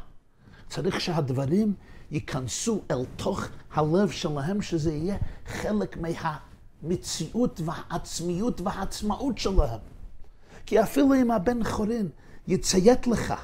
צריך 0.68 1.00
שהדברים 1.00 1.74
ייכנסו 2.12 2.80
אל 2.90 3.04
תוך 3.16 3.44
הלב 3.72 4.10
שלהם, 4.10 4.62
שזה 4.62 4.92
יהיה 4.92 5.16
חלק 5.46 5.96
מהמציאות 6.82 7.60
והעצמיות 7.64 8.60
והעצמאות 8.60 9.38
שלהם. 9.38 9.80
כי 10.66 10.82
אפילו 10.82 11.14
אם 11.14 11.30
הבן 11.30 11.64
חורין 11.64 12.08
יציית 12.48 13.06
לך 13.06 13.34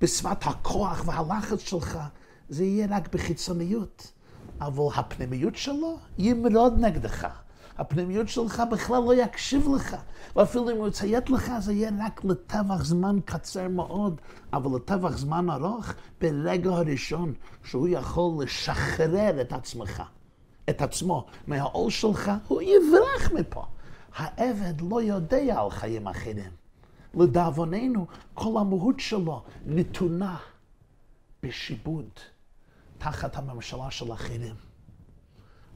בשפת 0.00 0.46
הכוח 0.46 1.02
והלחץ 1.06 1.60
שלך, 1.60 1.98
זה 2.48 2.64
יהיה 2.64 2.86
רק 2.90 3.14
בחיצוניות. 3.14 4.12
אבל 4.60 4.84
הפנימיות 4.94 5.56
שלו 5.56 5.98
ימרוד 6.18 6.78
נגדך. 6.78 7.26
הפנימיות 7.78 8.28
שלך 8.28 8.62
בכלל 8.70 9.02
לא 9.02 9.14
יקשיב 9.14 9.68
לך. 9.74 9.96
ואפילו 10.36 10.70
אם 10.70 10.76
הוא 10.76 10.88
יציית 10.88 11.30
לך, 11.30 11.52
זה 11.58 11.72
יהיה 11.72 11.90
רק 12.06 12.24
לטווח 12.24 12.84
זמן 12.84 13.18
קצר 13.24 13.68
מאוד, 13.68 14.20
אבל 14.52 14.76
לטווח 14.76 15.16
זמן 15.16 15.50
ארוך, 15.50 15.92
ברגע 16.20 16.70
הראשון 16.70 17.34
שהוא 17.64 17.88
יכול 17.88 18.44
לשחרר 18.44 19.40
את 19.40 19.52
עצמך, 19.52 20.02
את 20.70 20.82
עצמו, 20.82 21.26
מהעול 21.46 21.90
שלך, 21.90 22.30
הוא 22.48 22.62
יברח 22.62 23.32
מפה. 23.34 23.64
העבד 24.16 24.80
לא 24.90 25.02
יודע 25.02 25.60
על 25.60 25.70
חיים 25.70 26.08
אחרים. 26.08 26.50
לדאבוננו, 27.14 28.06
כל 28.34 28.60
המהות 28.60 29.00
שלו 29.00 29.42
נתונה 29.66 30.36
בשיבוד 31.42 32.08
תחת 32.98 33.36
הממשלה 33.36 33.90
של 33.90 34.12
אחרים. 34.12 34.54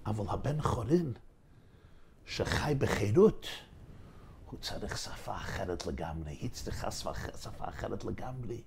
אבל 0.07 0.25
הבן 0.29 0.63
חורין, 0.63 1.13
שחי 2.31 2.75
בחירות, 2.79 3.47
הוא 4.47 4.59
צריך 4.61 4.99
שפה 4.99 5.37
אחרת 5.37 5.87
לגמרי, 5.87 6.33
היא 6.33 6.51
צריכה 6.51 6.91
שפה 6.91 7.69
אחרת 7.69 8.05
לגמרי. 8.05 8.63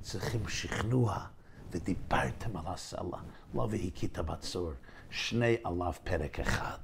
צריכים 0.00 0.48
שכנוע, 0.48 1.26
ודיברתם 1.70 2.56
על 2.56 2.66
הסלע, 2.66 3.18
לא 3.54 3.68
והכית 3.70 4.18
בצור, 4.18 4.72
שני 5.10 5.56
עליו 5.64 5.92
פרק 6.04 6.40
אחד. 6.40 6.78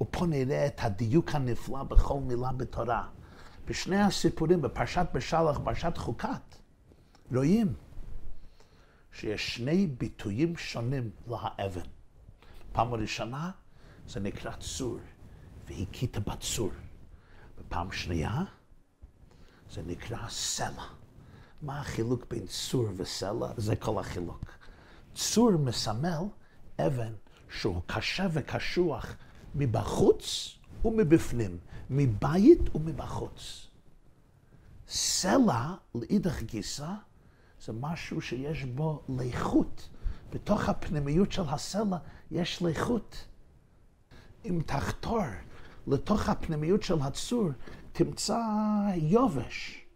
ופה 0.00 0.26
נראה 0.26 0.66
את 0.66 0.80
הדיוק 0.82 1.34
הנפלא 1.34 1.82
בכל 1.82 2.20
מילה 2.20 2.52
בתורה. 2.52 3.08
בשני 3.64 4.00
הסיפורים, 4.00 4.62
בפרשת 4.62 5.06
בשלח, 5.14 5.58
פרשת 5.64 5.96
חוקת, 5.96 6.56
רואים 7.34 7.74
שיש 9.12 9.54
שני 9.56 9.86
ביטויים 9.86 10.56
שונים 10.56 11.10
לאבן. 11.26 11.86
פעם 12.72 12.94
ראשונה 12.94 13.50
זה 14.08 14.20
נקרא 14.20 14.52
צור, 14.56 14.98
והכית 15.68 16.18
בצור. 16.18 16.70
ופעם 17.58 17.92
שנייה, 17.92 18.42
זה 19.70 19.82
נקרא 19.82 20.28
סלע. 20.28 20.84
מה 21.62 21.80
החילוק 21.80 22.26
בין 22.30 22.46
צור 22.46 22.86
וסלע? 22.96 23.48
זה 23.56 23.76
כל 23.76 23.98
החילוק. 23.98 24.44
צור 25.14 25.50
מסמל 25.50 26.22
אבן 26.78 27.12
שהוא 27.50 27.82
קשה 27.86 28.26
וקשוח 28.32 29.16
מבחוץ 29.54 30.54
ומבפנים, 30.84 31.58
מבית 31.90 32.74
ומבחוץ. 32.74 33.66
סלע, 34.88 35.74
לאידך 35.94 36.42
גיסא, 36.42 36.92
זה 37.64 37.72
משהו 37.72 38.20
שיש 38.20 38.64
בו 38.64 39.02
ליכות. 39.08 39.88
בתוך 40.30 40.68
הפנימיות 40.68 41.32
של 41.32 41.42
הסלע 41.48 41.96
יש 42.30 42.62
ליכות. 42.62 43.26
אם 44.48 44.60
תחתור 44.66 45.22
לתוך 45.86 46.28
הפנימיות 46.28 46.82
של 46.82 47.00
הצור 47.00 47.48
תמצא 47.92 48.40
יובש. 48.94 49.86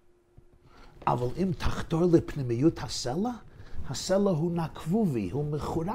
אבל 1.06 1.26
אם 1.36 1.50
תחתור 1.58 2.02
לפנימיות 2.12 2.78
הסלע, 2.78 3.30
הסלע 3.88 4.30
הוא 4.30 4.52
נקבובי, 4.52 5.30
הוא 5.30 5.52
מחורר. 5.52 5.94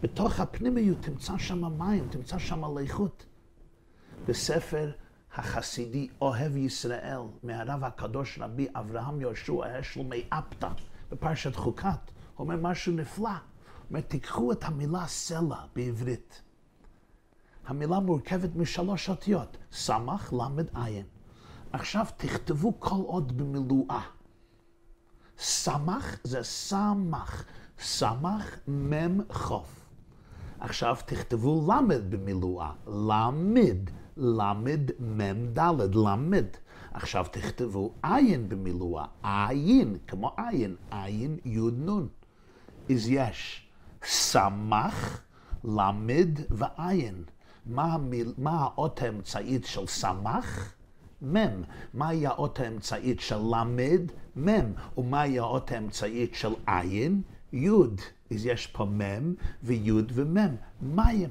בתוך 0.00 0.40
הפנימיות 0.40 0.98
תמצא 1.00 1.38
שם 1.38 1.78
מים, 1.78 2.08
תמצא 2.10 2.38
שם 2.38 2.78
ליכות. 2.78 3.26
בספר 4.28 4.90
החסידי 5.34 6.08
אוהב 6.20 6.56
ישראל, 6.56 7.20
מהרב 7.42 7.84
הקדוש 7.84 8.38
רבי 8.42 8.66
אברהם 8.74 9.20
יהושע 9.20 9.80
אשל 9.80 10.00
מאפתא, 10.02 10.68
בפרשת 11.10 11.56
חוקת, 11.56 12.10
אומר 12.38 12.56
משהו 12.56 12.92
נפלא. 12.92 13.30
אומר, 13.90 14.00
תיקחו 14.00 14.52
את 14.52 14.64
המילה 14.64 15.06
סלע 15.06 15.56
בעברית. 15.74 16.42
המילה 17.66 18.00
מורכבת 18.00 18.56
משלוש 18.56 19.08
אותיות, 19.08 19.56
סמך, 19.72 20.32
למד, 20.32 20.66
עין. 20.74 21.04
עכשיו 21.72 22.06
תכתבו 22.16 22.80
כל 22.80 23.00
עוד 23.06 23.38
במילואה. 23.38 24.00
סמך 25.38 26.16
זה 26.24 26.42
סמך, 26.42 27.44
סמך 27.78 28.58
מם 28.68 29.20
חוף. 29.32 29.82
עכשיו 30.60 30.96
תכתבו 31.06 31.66
למד 31.72 32.10
במילואה, 32.10 32.72
למד, 32.86 33.90
למד 34.16 34.90
מם 34.98 35.46
דלת, 35.52 35.94
למד. 35.94 36.46
עכשיו 36.92 37.26
תכתבו 37.30 37.92
עין 38.02 38.48
במילואה, 38.48 39.04
עין, 39.22 39.96
כמו 40.06 40.34
עין, 40.36 40.76
עין 40.90 41.38
יוד 41.44 41.74
נון. 41.78 42.08
אז 42.90 43.08
יש 43.08 43.68
סמך, 44.02 45.20
למד 45.64 46.38
ועין. 46.50 47.24
מה, 47.66 47.84
המיל, 47.84 48.32
מה 48.38 48.60
האות 48.60 49.02
האמצעית 49.02 49.64
של 49.64 49.86
סמך? 49.86 50.72
מם. 51.22 51.62
מהי 51.94 52.26
האות 52.26 52.60
האמצעית 52.60 53.20
של 53.20 53.38
למד? 53.50 54.00
מם. 54.36 54.72
ומהי 54.98 55.38
האות 55.38 55.72
האמצעית 55.72 56.34
של 56.34 56.54
עין? 56.66 57.22
יוד. 57.52 58.00
אז 58.30 58.46
יש 58.46 58.66
פה 58.66 58.84
מם 58.84 59.34
ויוד 59.62 60.12
ומם. 60.14 60.56
מים. 60.82 61.28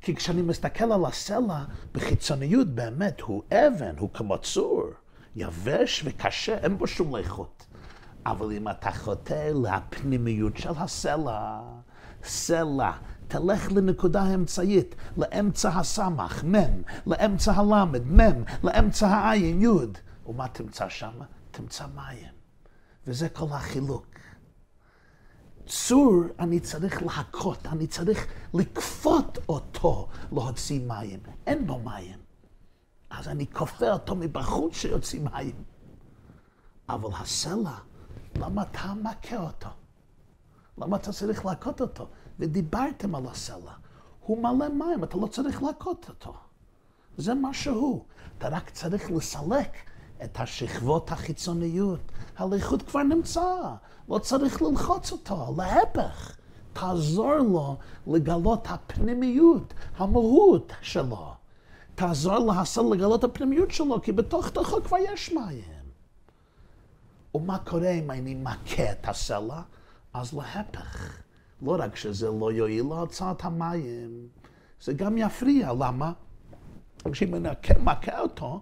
כי 0.00 0.16
כשאני 0.16 0.42
מסתכל 0.42 0.92
על 0.92 1.04
הסלע 1.04 1.64
בחיצוניות, 1.92 2.68
באמת 2.68 3.20
הוא 3.20 3.42
אבן, 3.52 3.94
הוא 3.98 4.10
כמו 4.14 4.38
צור, 4.38 4.84
יבש 5.36 6.02
וקשה, 6.04 6.58
אין 6.58 6.78
בו 6.78 6.86
שום 6.86 7.16
איכות. 7.16 7.66
אבל 8.26 8.52
אם 8.52 8.68
אתה 8.68 8.92
חוטא 8.92 9.50
לפנימיות 9.64 10.56
של 10.56 10.72
הסלע, 10.76 11.60
סלע 12.24 12.92
תלך 13.28 13.72
לנקודה 13.72 14.22
האמצעית, 14.22 14.94
לאמצע 15.16 15.68
הסמך, 15.68 16.44
מם, 16.44 16.82
לאמצע 17.06 17.52
הלמד, 17.52 18.06
מם, 18.06 18.44
לאמצע 18.64 19.08
העין, 19.08 19.62
יוד. 19.62 19.98
ומה 20.26 20.48
תמצא 20.48 20.88
שם? 20.88 21.12
תמצא 21.50 21.84
מים. 21.94 22.32
וזה 23.06 23.28
כל 23.28 23.46
החילוק. 23.50 24.06
צור, 25.66 26.22
אני 26.38 26.60
צריך 26.60 27.02
להכות, 27.02 27.66
אני 27.66 27.86
צריך 27.86 28.26
לכפות 28.54 29.38
אותו 29.48 30.08
להוציא 30.32 30.80
מים. 30.86 31.20
אין 31.46 31.66
בו 31.66 31.78
מים. 31.78 32.18
אז 33.10 33.28
אני 33.28 33.46
כופה 33.52 33.90
אותו 33.90 34.16
מבחוץ 34.16 34.74
שיוציא 34.74 35.20
מים. 35.20 35.64
אבל 36.88 37.10
הסלע, 37.20 37.78
למה 38.36 38.62
אתה 38.62 38.94
מכה 39.02 39.36
אותו? 39.36 39.68
למה 40.78 40.96
אתה 40.96 41.12
צריך 41.12 41.46
להכות 41.46 41.80
אותו? 41.80 42.08
ודיברתם 42.38 43.14
על 43.14 43.26
הסלע. 43.26 43.72
הוא 44.26 44.42
מלא 44.42 44.68
מים, 44.68 45.04
אתה 45.04 45.16
לא 45.16 45.26
צריך 45.26 45.62
להכות 45.62 46.06
אותו. 46.08 46.34
זה 47.16 47.34
מה 47.34 47.54
שהוא. 47.54 48.04
אתה 48.38 48.48
רק 48.48 48.70
צריך 48.70 49.10
לסלק 49.10 49.76
את 50.24 50.40
השכבות 50.40 51.12
החיצוניות. 51.12 52.00
האיכות 52.36 52.82
כבר 52.82 53.02
נמצא, 53.02 53.74
לא 54.08 54.18
צריך 54.18 54.62
ללחוץ 54.62 55.12
אותו, 55.12 55.54
להפך. 55.56 56.36
תעזור 56.72 57.34
לו 57.34 57.76
לגלות 58.06 58.66
הפנימיות, 58.70 59.74
המהות 59.96 60.72
שלו. 60.80 61.34
תעזור 61.94 62.38
להסל 62.38 62.82
לגלות 62.92 63.24
הפנימיות 63.24 63.70
שלו, 63.70 64.02
כי 64.02 64.12
בתוך 64.12 64.48
תוכו 64.48 64.82
כבר 64.82 64.96
יש 64.98 65.32
מים. 65.32 65.78
ומה 67.34 67.58
קורה 67.58 67.90
אם 67.90 68.10
אני 68.10 68.34
מכה 68.34 68.92
את 68.92 69.08
הסלע? 69.08 69.60
אז 70.14 70.32
להפך. 70.32 71.18
לא 71.62 71.76
רק 71.78 71.96
שזה 71.96 72.30
לא 72.30 72.52
יועיל 72.52 72.84
להוצאת 72.84 73.44
המים, 73.44 74.28
זה 74.82 74.92
גם 74.92 75.18
יפריע. 75.18 75.72
למה? 75.72 76.12
אני 77.06 77.14
מכה 77.80 78.20
אותו, 78.20 78.60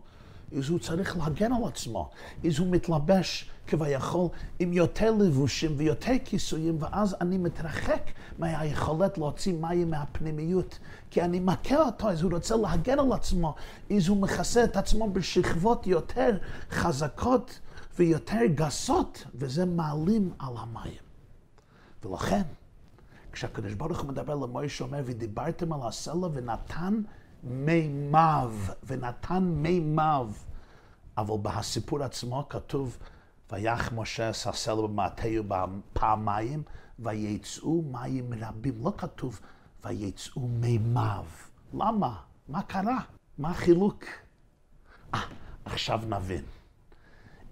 אז 0.59 0.69
הוא 0.69 0.79
צריך 0.79 1.17
להגן 1.17 1.53
על 1.53 1.65
עצמו. 1.65 2.11
אז 2.47 2.59
הוא 2.59 2.69
מתלבש 2.71 3.51
כביכול 3.67 4.29
עם 4.59 4.73
יותר 4.73 5.11
לבושים 5.11 5.73
ויותר 5.77 6.13
כיסויים, 6.25 6.77
ואז 6.81 7.17
אני 7.21 7.39
מתרחק 7.39 8.11
מהיכולת 8.39 9.19
להוציא 9.19 9.55
מים 9.61 9.91
מהפנימיות. 9.91 10.79
כי 11.11 11.23
אני 11.23 11.41
מכה 11.41 11.83
אותו, 11.83 12.11
אז 12.11 12.23
הוא 12.23 12.33
רוצה 12.33 12.57
להגן 12.57 12.99
על 12.99 13.13
עצמו, 13.13 13.55
אז 13.97 14.09
הוא 14.09 14.17
מכסה 14.17 14.65
את 14.65 14.77
עצמו 14.77 15.11
בשכבות 15.11 15.87
יותר 15.87 16.39
חזקות 16.71 17.61
ויותר 17.99 18.41
גסות, 18.55 19.25
וזה 19.35 19.65
מעלים 19.65 20.31
על 20.39 20.55
המים. 20.57 21.07
ולכן, 22.05 22.43
כשהקדוש 23.37 23.75
ברוך 23.75 24.01
הוא 24.01 24.09
מדבר 24.09 24.35
למוישה, 24.35 24.85
אומר, 24.85 25.03
ודיברתם 25.05 25.73
על 25.73 25.81
הסלע 25.89 26.29
ונתן 26.33 27.03
מימיו, 27.43 28.55
ונתן 28.87 29.43
מימיו. 29.43 30.31
אבל 31.19 31.37
בסיפור 31.43 32.03
עצמו 32.03 32.47
כתוב, 32.49 32.99
ויח 33.53 33.93
משה 33.93 34.31
את 34.31 34.35
הסלע 34.47 34.87
פעמיים, 35.93 36.63
ויצאו 36.99 37.83
מים 37.83 38.33
רבים. 38.41 38.75
לא 38.85 38.93
כתוב, 38.97 39.41
ויצאו 39.85 40.49
מימיו. 40.49 41.25
למה? 41.75 42.17
מה 42.49 42.63
קרה? 42.63 42.99
מה 43.39 43.51
החילוק? 43.51 44.05
אה, 45.15 45.21
עכשיו 45.65 46.01
נבין. 46.09 46.45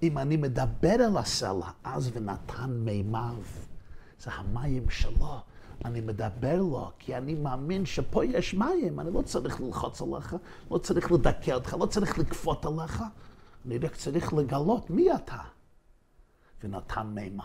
אם 0.02 0.18
אני 0.18 0.36
מדבר 0.36 0.94
על 1.06 1.16
הסלע, 1.16 1.70
אז 1.84 2.10
ונתן 2.14 2.70
מימיו. 2.70 3.36
זה 4.20 4.30
המים 4.30 4.90
שלו. 4.90 5.40
אני 5.84 6.00
מדבר 6.00 6.56
לו, 6.56 6.90
כי 6.98 7.16
אני 7.16 7.34
מאמין 7.34 7.86
שפה 7.86 8.24
יש 8.24 8.54
מים, 8.54 9.00
אני 9.00 9.14
לא 9.14 9.22
צריך 9.22 9.60
ללחוץ 9.60 10.02
עליך, 10.02 10.36
לא 10.70 10.78
צריך 10.78 11.12
לדכא 11.12 11.50
אותך, 11.50 11.76
לא 11.80 11.86
צריך 11.86 12.18
לכפות 12.18 12.66
עליך, 12.66 13.02
אני 13.66 13.78
רק 13.78 13.96
צריך 13.96 14.32
לגלות 14.32 14.90
מי 14.90 15.14
אתה. 15.14 15.40
ונתן 16.62 17.06
מימיו. 17.06 17.44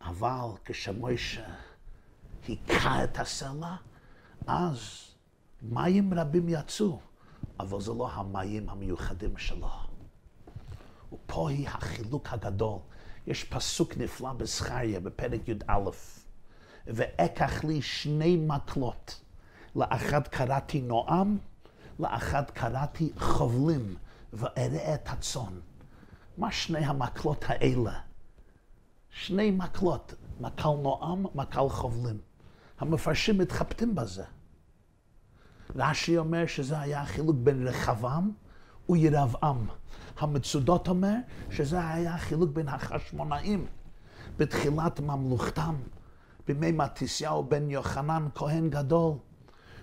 אבל 0.00 0.48
כשמוישה 0.64 1.46
היכה 2.48 3.04
את 3.04 3.18
הסלע, 3.18 3.76
אז 4.46 4.78
מים 5.62 6.14
רבים 6.14 6.48
יצאו, 6.48 7.00
אבל 7.60 7.80
זה 7.80 7.92
לא 7.92 8.10
המים 8.10 8.68
המיוחדים 8.68 9.36
שלו. 9.36 9.70
ופה 11.12 11.50
היא 11.50 11.68
החילוק 11.68 12.28
הגדול. 12.30 12.78
יש 13.26 13.44
פסוק 13.44 13.96
נפלא 13.96 14.32
בזכריה 14.32 15.00
בפרק 15.00 15.48
י"א. 15.48 15.90
ואקח 16.88 17.64
לי 17.64 17.82
שני 17.82 18.36
מקלות. 18.36 19.20
לאחד 19.76 20.28
קראתי 20.28 20.80
נועם, 20.80 21.38
לאחד 21.98 22.50
קראתי 22.50 23.12
חובלים, 23.18 23.96
ואראה 24.32 24.94
את 24.94 25.08
הצאן. 25.08 25.60
מה 26.38 26.52
שני 26.52 26.84
המקלות 26.84 27.44
האלה? 27.48 27.92
שני 29.10 29.50
מקלות, 29.50 30.14
מקל 30.40 30.68
נועם, 30.82 31.26
מקל 31.34 31.68
חובלים. 31.68 32.18
המפרשים 32.78 33.38
מתחבטים 33.38 33.94
בזה. 33.94 34.24
רש"י 35.76 36.18
אומר 36.18 36.46
שזה 36.46 36.80
היה 36.80 37.02
החילוק 37.02 37.36
בין 37.42 37.68
רחבעם 37.68 38.32
וירבעם. 38.88 39.66
המצודות 40.18 40.88
אומר 40.88 41.14
שזה 41.50 41.88
היה 41.88 42.14
החילוק 42.14 42.50
בין 42.50 42.68
החשמונאים 42.68 43.66
בתחילת 44.36 45.00
ממלוכתם. 45.00 45.74
בימי 46.48 46.72
מתיסיהו 46.72 47.44
בן 47.44 47.70
יוחנן 47.70 48.28
כהן 48.34 48.70
גדול, 48.70 49.12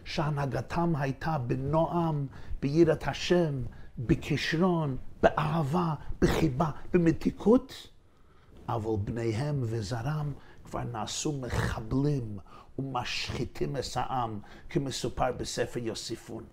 שהנהגתם 0.04 0.93
הייתה 0.95 1.38
בנועם, 1.38 2.28
ביראת 2.62 3.08
השם, 3.08 3.63
בכישרון, 3.97 4.97
באהבה, 5.23 5.93
בחיבה, 6.21 6.69
במתיקות, 6.93 7.88
אבל 8.69 8.95
בניהם 9.04 9.60
וזרם 9.62 10.34
כבר 10.63 10.84
נעשו 10.84 11.32
מחבלים 11.32 12.38
ומשחיתים 12.80 13.78
את 13.78 13.84
העם, 13.95 14.39
כמסופר 14.69 15.32
בספר 15.32 15.80
יוסיפון. 15.80 16.43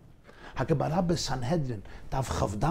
הגמרא 0.57 1.01
בסנהדרין, 1.01 1.81
דף 2.11 2.29
כ"ד, 2.29 2.65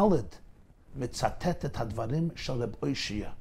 מצטט 0.95 1.65
את 1.65 1.79
הדברים 1.79 2.29
של 2.35 2.53
רב 2.53 2.75
אוישיה. 2.83 3.31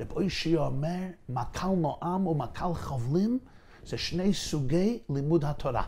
רב 0.00 0.12
אוישי 0.12 0.56
אומר, 0.56 0.98
מקל 1.28 1.68
נועם 1.68 2.26
ומקל 2.26 2.74
חבלים 2.74 3.38
זה 3.86 3.98
שני 3.98 4.34
סוגי 4.34 4.98
לימוד 5.10 5.44
התורה. 5.44 5.82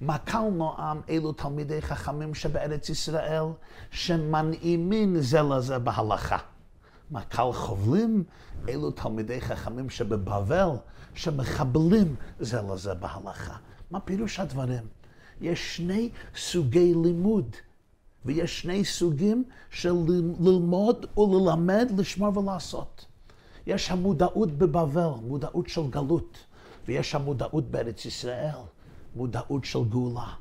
מה 0.00 0.18
קל 0.18 0.48
נועם 0.52 1.00
אלו 1.08 1.32
תלמידי 1.32 1.82
חכמים 1.82 2.34
שבארץ 2.34 2.88
ישראל, 2.88 3.44
שמנעימים 3.90 5.20
זה 5.20 5.42
לזה 5.42 5.78
בהלכה. 5.78 6.38
מה 7.10 7.22
קל 7.22 7.52
חובלים 7.52 8.24
אלו 8.68 8.90
תלמידי 8.90 9.40
חכמים 9.40 9.90
שבבבל, 9.90 10.70
שמחבלים 11.14 12.16
זה 12.40 12.62
לזה 12.62 12.94
בהלכה. 12.94 13.56
מה 13.90 14.00
פירוש 14.00 14.40
הדברים? 14.40 14.84
יש 15.40 15.76
שני 15.76 16.10
סוגי 16.36 16.94
לימוד, 17.02 17.56
ויש 18.24 18.60
שני 18.60 18.84
סוגים 18.84 19.44
של 19.70 19.94
ללמוד 20.40 21.06
וללמד, 21.16 21.92
לשמור 21.98 22.38
ולעשות. 22.38 23.06
יש 23.66 23.90
המודעות 23.90 24.50
בבבל, 24.50 25.10
מודעות 25.22 25.68
של 25.68 25.90
גלות, 25.90 26.38
ויש 26.86 27.14
המודעות 27.14 27.70
בארץ 27.70 28.04
ישראל, 28.04 28.56
מודעות 29.16 29.64
של 29.64 29.84
גאולה. 29.84 30.34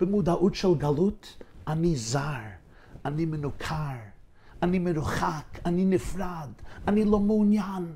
במודעות 0.00 0.54
של 0.54 0.74
גלות 0.74 1.36
אני 1.66 1.96
זר, 1.96 2.40
אני 3.04 3.24
מנוכר, 3.24 3.96
אני 4.62 4.78
מרוחק, 4.78 5.58
אני 5.66 5.84
נפרד, 5.84 6.48
אני 6.88 7.04
לא 7.04 7.20
מעוניין. 7.20 7.94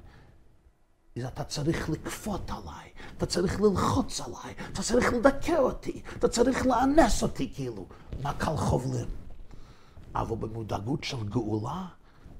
אז 1.16 1.24
אתה 1.24 1.44
צריך 1.44 1.90
לכפות 1.90 2.50
עליי, 2.50 2.90
אתה 3.16 3.26
צריך 3.26 3.60
ללחוץ 3.60 4.20
עליי, 4.20 4.54
אתה 4.72 4.82
צריך 4.82 5.12
לדכא 5.12 5.58
אותי, 5.58 6.02
אתה 6.18 6.28
צריך 6.28 6.66
לאנס 6.66 7.22
אותי 7.22 7.50
כאילו. 7.54 7.86
קל 8.38 8.56
חובלים? 8.56 9.06
אבל 10.14 10.36
במודעות 10.36 11.04
של 11.04 11.28
גאולה, 11.28 11.86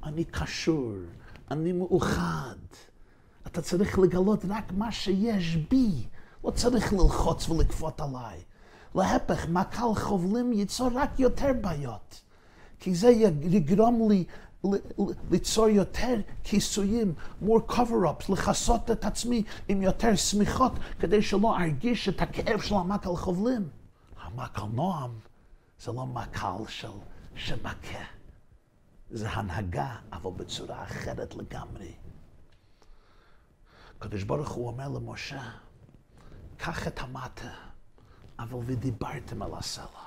אני 0.05 0.25
קשור, 0.25 0.93
אני 1.51 1.73
מאוחד. 1.73 2.57
אתה 3.47 3.63
צריך 3.63 3.99
לגלות 3.99 4.45
רק 4.49 4.73
מה 4.73 4.93
שיש 4.93 5.57
בי, 5.57 6.07
לא 6.45 6.51
צריך 6.51 6.93
ללחוץ 6.93 7.49
ולכפות 7.49 8.01
עליי. 8.01 8.43
להפך, 8.95 9.47
מה 9.49 9.65
קל 9.65 9.95
חובלים 9.97 10.53
ייצור 10.53 10.91
רק 10.95 11.21
יותר 11.21 11.53
בעיות. 11.61 12.21
כי 12.81 12.95
זה 12.95 13.09
יגרום 13.43 14.11
לי 14.11 14.25
ליצור 15.31 15.69
יותר 15.69 16.15
כיסויים, 16.45 17.15
more 17.43 17.73
cover-ups, 17.73 18.33
לכסות 18.33 18.91
את 18.91 19.05
עצמי 19.05 19.43
עם 19.69 19.83
יותר 19.83 20.15
שמיכות, 20.15 20.73
כדי 21.01 21.23
שלא 21.23 21.57
ארגיש 21.57 22.09
את 22.09 22.23
הכאב 22.23 22.61
של 22.61 22.75
המקל 22.75 23.17
חובלים. 23.17 23.69
המקל 24.23 24.63
נועם 24.73 25.11
זה 25.81 25.93
לא 25.93 26.07
מקל 26.07 26.65
של 26.69 26.89
שמכה. 27.35 28.05
זה 29.15 29.31
הנהגה, 29.31 29.97
אבל 30.13 30.31
בצורה 30.31 30.83
אחרת 30.83 31.35
לגמרי. 31.35 31.95
הקדוש 33.97 34.23
ברוך 34.23 34.51
הוא 34.51 34.67
אומר 34.67 34.89
למשה, 34.89 35.51
קח 36.57 36.89
את 36.89 36.99
המטה, 36.99 37.55
אבל 38.39 38.59
ודיברתם 38.67 39.43
על 39.43 39.55
הסלע. 39.55 40.05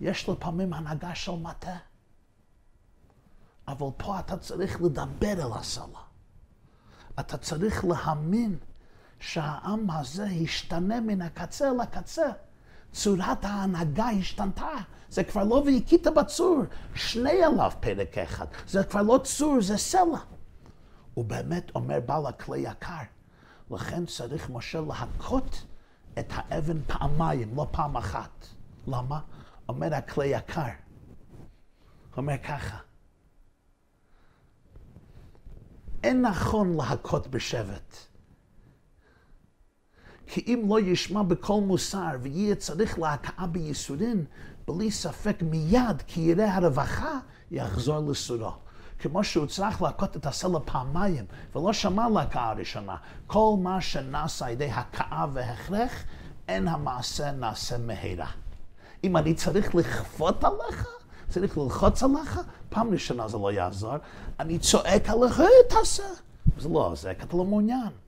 יש 0.00 0.28
לפעמים 0.28 0.72
הנהגה 0.72 1.14
של 1.14 1.32
מטה, 1.32 1.76
אבל 3.68 3.86
פה 3.96 4.20
אתה 4.20 4.38
צריך 4.38 4.80
לדבר 4.82 5.42
על 5.44 5.52
הסלע. 5.52 6.00
אתה 7.20 7.38
צריך 7.38 7.84
להאמין 7.84 8.58
שהעם 9.20 9.90
הזה 9.90 10.26
השתנה 10.42 11.00
מן 11.00 11.22
הקצה 11.22 11.70
לקצה. 11.82 12.30
צורת 12.92 13.44
ההנהגה 13.44 14.08
השתנתה. 14.08 14.68
זה 15.08 15.24
כבר 15.24 15.44
לא 15.44 15.54
והכית 15.54 16.06
בצור, 16.06 16.62
שני 16.94 17.42
עליו 17.44 17.72
פרק 17.80 18.18
אחד. 18.18 18.46
זה 18.66 18.84
כבר 18.84 19.02
לא 19.02 19.20
צור, 19.24 19.56
זה 19.60 19.76
סלע. 19.76 20.18
הוא 21.14 21.24
באמת 21.24 21.70
אומר 21.74 22.00
בעל 22.06 22.26
הכלי 22.26 22.58
יקר. 22.58 23.02
לכן 23.70 24.06
צריך 24.06 24.50
משה 24.50 24.80
להכות 24.80 25.64
את 26.18 26.26
האבן 26.28 26.82
פעמיים, 26.86 27.56
לא 27.56 27.66
פעם 27.70 27.96
אחת. 27.96 28.46
למה? 28.86 29.20
אומר 29.68 29.94
הכלי 29.94 30.26
יקר. 30.26 30.68
אומר 32.16 32.38
ככה, 32.38 32.76
אין 36.02 36.22
נכון 36.22 36.76
להכות 36.76 37.26
בשבט. 37.26 37.96
כי 40.26 40.44
אם 40.46 40.62
לא 40.68 40.80
ישמע 40.80 41.22
בכל 41.22 41.60
מוסר 41.60 42.10
ויהיה 42.20 42.54
צריך 42.54 42.98
להכאה 42.98 43.46
בייסורין, 43.46 44.24
בלי 44.68 44.90
ספק 44.90 45.42
מיד 45.42 46.02
כי 46.06 46.20
יראה 46.20 46.56
הרווחה, 46.56 47.18
יחזור 47.50 48.10
לסורו. 48.10 48.52
כמו 48.98 49.24
שהוא 49.24 49.46
צריך 49.46 49.82
להכות 49.82 50.16
את 50.16 50.26
הסלע 50.26 50.58
פעמיים, 50.64 51.24
ולא 51.54 51.72
שמע 51.72 52.08
להכאה 52.08 52.50
הראשונה. 52.50 52.96
כל 53.26 53.54
מה 53.58 53.80
שנעשה 53.80 54.46
על 54.46 54.52
ידי 54.52 54.70
הכאה 54.70 55.26
והכרח, 55.32 55.92
אין 56.48 56.68
המעשה 56.68 57.32
נעשה 57.32 57.78
מהרה. 57.78 58.26
אם 59.04 59.16
אני 59.16 59.34
צריך 59.34 59.74
לכפות 59.74 60.44
עליך, 60.44 60.86
צריך 61.28 61.58
ללחוץ 61.58 62.02
עליך, 62.02 62.40
פעם 62.68 62.92
ראשונה 62.92 63.28
זה 63.28 63.38
לא 63.38 63.52
יעזור, 63.52 63.94
אני 64.40 64.58
צועק 64.58 65.08
עליך, 65.08 65.42
תעשה. 65.68 66.02
זה 66.58 66.68
לא 66.68 66.86
עוזר, 66.86 67.14
כי 67.14 67.22
אתה 67.22 67.36
לא 67.36 67.44
מעוניין. 67.44 68.01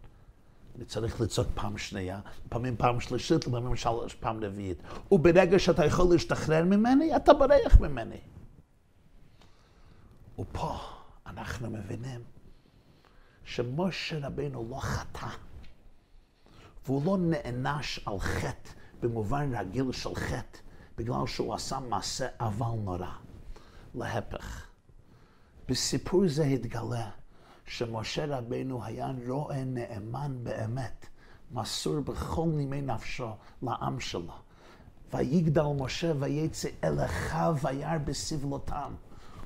אני 0.76 0.84
צריך 0.84 1.20
לצעוק 1.20 1.48
פעם 1.54 1.78
שנייה, 1.78 2.20
לפעמים 2.46 2.76
פעם 2.76 3.00
שלישית, 3.00 3.46
לפעמים 3.46 3.76
שלוש, 3.76 4.14
פעם 4.14 4.44
רביעית. 4.44 4.78
וברגע 5.12 5.58
שאתה 5.58 5.84
יכול 5.84 6.06
להשתחרר 6.12 6.64
ממני, 6.64 7.16
אתה 7.16 7.32
בורח 7.32 7.80
ממני. 7.80 8.20
ופה 10.38 10.78
אנחנו 11.26 11.70
מבינים 11.70 12.20
שמשה 13.44 14.26
רבינו 14.26 14.68
לא 14.70 14.80
חטא, 14.80 15.26
והוא 16.86 17.02
לא 17.06 17.18
נענש 17.18 18.00
על 18.06 18.18
חטא 18.18 18.70
במובן 19.00 19.54
רגיל 19.54 19.92
של 19.92 20.14
חטא, 20.14 20.58
בגלל 20.98 21.26
שהוא 21.26 21.54
עשה 21.54 21.80
מעשה 21.80 22.28
אבל 22.40 22.66
נורא. 22.84 23.10
להפך. 23.94 24.66
בסיפור 25.68 26.22
זה 26.26 26.44
התגלה 26.44 27.10
שמשה 27.66 28.38
רבינו 28.38 28.84
היה 28.84 29.12
רועה 29.28 29.64
נאמן 29.64 30.36
באמת, 30.42 31.06
מסור 31.52 32.00
בכל 32.00 32.46
נימי 32.46 32.82
נפשו 32.82 33.28
לעם 33.62 34.00
שלו. 34.00 34.32
ויגדל 35.14 35.66
משה 35.78 36.12
ויצא 36.18 36.68
אל 36.84 37.04
אחיו 37.04 37.56
וירא 37.62 37.98
בסבלותם. 37.98 38.92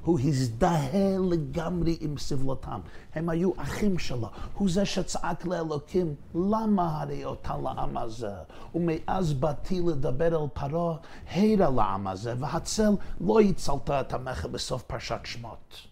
הוא 0.04 0.20
הזדהה 0.20 1.18
לגמרי 1.30 1.96
עם 2.00 2.18
סבלותם. 2.18 2.80
הם 3.14 3.28
היו 3.28 3.50
אחים 3.56 3.98
שלו. 3.98 4.28
הוא 4.54 4.70
זה 4.70 4.84
שצעק 4.84 5.46
לאלוקים, 5.46 6.14
למה 6.34 7.00
הרי 7.00 7.24
אותה 7.24 7.56
לעם 7.56 7.96
הזה? 7.96 8.34
ומאז 8.74 9.32
באתי 9.32 9.80
לדבר 9.80 10.42
אל 10.42 10.48
פרעה, 10.52 10.96
הירה 11.30 11.70
לעם 11.70 12.06
הזה, 12.06 12.34
והצל 12.38 12.90
לא 13.20 13.40
הצלת 13.40 13.90
את 13.90 14.14
עמך 14.14 14.46
בסוף 14.46 14.82
פרשת 14.82 15.20
שמות. 15.24 15.87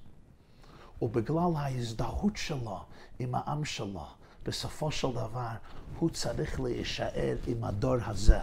ובגלל 1.03 1.57
ההזדהות 1.57 2.37
שלו 2.37 2.81
עם 3.19 3.35
העם 3.35 3.65
שלו, 3.65 4.07
בסופו 4.45 4.93
של 4.93 5.13
דבר 5.13 5.51
הוא 5.99 6.11
צריך 6.11 6.61
להישאר 6.61 7.37
עם 7.47 7.65
הדור 7.65 7.97
הזה. 8.07 8.39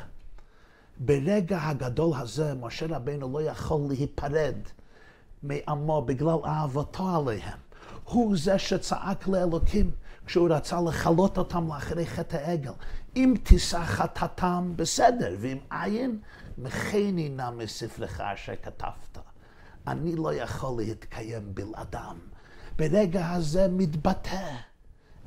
ברגע 0.97 1.61
הגדול 1.61 2.11
הזה, 2.17 2.53
משה 2.53 2.85
רבינו 2.89 3.33
לא 3.33 3.41
יכול 3.41 3.81
להיפרד 3.89 4.55
מעמו 5.43 6.01
בגלל 6.01 6.37
אהבתו 6.45 7.15
עליהם. 7.15 7.57
הוא 8.03 8.37
זה 8.37 8.59
שצעק 8.59 9.27
לאלוקים 9.27 9.91
כשהוא 10.25 10.49
רצה 10.49 10.81
לכלות 10.81 11.37
אותם 11.37 11.67
לאחרי 11.67 12.05
חטא 12.05 12.35
העגל. 12.35 12.71
אם 13.15 13.33
תישא 13.43 13.83
חטאתם, 13.83 14.73
בסדר, 14.75 15.35
ואם 15.39 15.57
אין, 15.71 16.19
מחני 16.57 17.29
נא 17.29 17.51
מספרך 17.51 18.21
אשר 18.21 18.53
כתבת. 18.63 19.17
אני 19.87 20.15
לא 20.15 20.33
יכול 20.33 20.81
להתקיים 20.81 21.55
בלעדם. 21.55 22.17
ברגע 22.77 23.31
הזה 23.31 23.67
מתבטא 23.71 24.55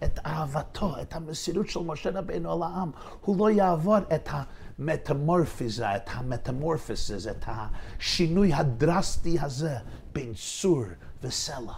את 0.04 0.18
אהבתו, 0.26 1.00
את 1.02 1.14
המסירות 1.14 1.68
של 1.68 1.80
משה 1.80 2.10
רבינו 2.10 2.52
על 2.52 2.62
העם. 2.62 2.90
הוא 3.20 3.38
לא 3.38 3.50
יעבור 3.50 3.98
את 3.98 4.28
המטמורפיזה, 4.32 5.96
את 5.96 6.10
המטמורפיסס, 6.12 7.26
את 7.30 7.44
השינוי 7.46 8.54
הדרסטי 8.54 9.40
הזה 9.40 9.76
בין 10.12 10.32
צור 10.34 10.82
וסלע. 11.22 11.72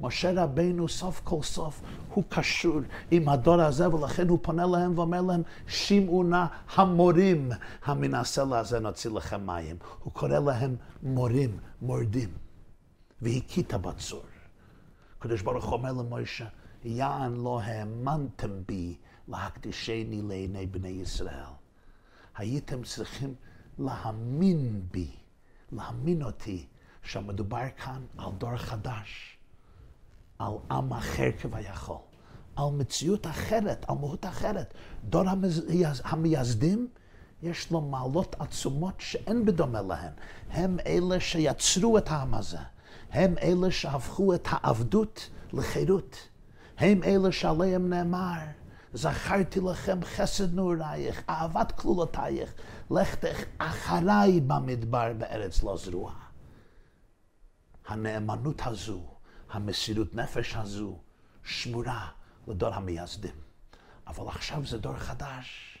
משה 0.00 0.42
רבינו 0.42 0.88
סוף 0.88 1.20
כל 1.24 1.42
סוף 1.42 1.82
הוא 2.14 2.24
קשור 2.28 2.80
עם 3.10 3.28
הדור 3.28 3.60
הזה 3.60 3.94
ולכן 3.94 4.28
הוא 4.28 4.38
פונה 4.42 4.66
להם 4.66 4.98
ואומר 4.98 5.20
להם 5.20 5.42
שמעו 5.66 6.22
נא 6.22 6.44
המורים 6.74 7.50
המן 7.84 8.14
הסלע 8.14 8.58
הזה 8.58 8.80
נוציא 8.80 9.10
לכם 9.10 9.46
מים. 9.46 9.76
הוא 10.02 10.12
קורא 10.12 10.38
להם 10.38 10.76
מורים, 11.02 11.58
מורדים. 11.82 12.28
והכית 13.22 13.74
בצור. 13.74 14.22
הקדוש 15.22 15.42
ברוך 15.42 15.64
הוא 15.64 15.72
אומר 15.72 15.92
למשה 15.92 16.46
יען 16.84 17.34
לא 17.34 17.60
האמנתם 17.60 18.50
בי 18.66 18.96
להקדישני 19.28 20.22
לעיני 20.22 20.66
בני 20.66 20.88
ישראל. 20.88 21.52
הייתם 22.36 22.82
צריכים 22.82 23.34
להאמין 23.78 24.82
בי, 24.90 25.10
להאמין 25.72 26.22
אותי, 26.22 26.66
שמדובר 27.02 27.64
כאן 27.76 28.02
על 28.18 28.32
דור 28.38 28.56
חדש, 28.56 29.38
על 30.38 30.52
עם 30.70 30.92
אחר 30.92 31.32
כביכול, 31.40 31.96
על 32.56 32.70
מציאות 32.72 33.26
אחרת, 33.26 33.84
על 33.88 33.94
מהות 33.94 34.26
אחרת. 34.26 34.74
דור 35.04 35.24
המייסדים 36.04 36.88
יש 37.42 37.70
לו 37.70 37.80
מעלות 37.80 38.36
עצומות 38.38 38.94
שאין 38.98 39.44
בדומה 39.44 39.82
להן. 39.82 40.12
הם 40.50 40.78
אלה 40.86 41.20
שיצרו 41.20 41.98
את 41.98 42.08
העם 42.08 42.34
הזה. 42.34 42.71
הם 43.12 43.34
אלה 43.42 43.70
שהפכו 43.70 44.34
את 44.34 44.48
העבדות 44.50 45.30
לחירות. 45.52 46.28
הם 46.78 47.02
אלה 47.02 47.32
שעליהם 47.32 47.88
נאמר, 47.90 48.38
זכרתי 48.92 49.60
לכם 49.60 50.04
חסד 50.04 50.54
נעורייך, 50.54 51.22
אהבת 51.28 51.72
כלולותייך, 51.72 52.54
לכתך 52.90 53.44
אחריי 53.58 54.40
במדבר 54.40 55.12
בארץ 55.18 55.62
לא 55.62 55.76
זרועה. 55.76 56.22
הנאמנות 57.86 58.60
הזו, 58.64 59.02
המסירות 59.50 60.14
נפש 60.14 60.56
הזו, 60.56 60.98
שמורה 61.44 62.08
לדור 62.48 62.74
המייסדים. 62.74 63.34
אבל 64.06 64.28
עכשיו 64.28 64.66
זה 64.66 64.78
דור 64.78 64.96
חדש, 64.96 65.78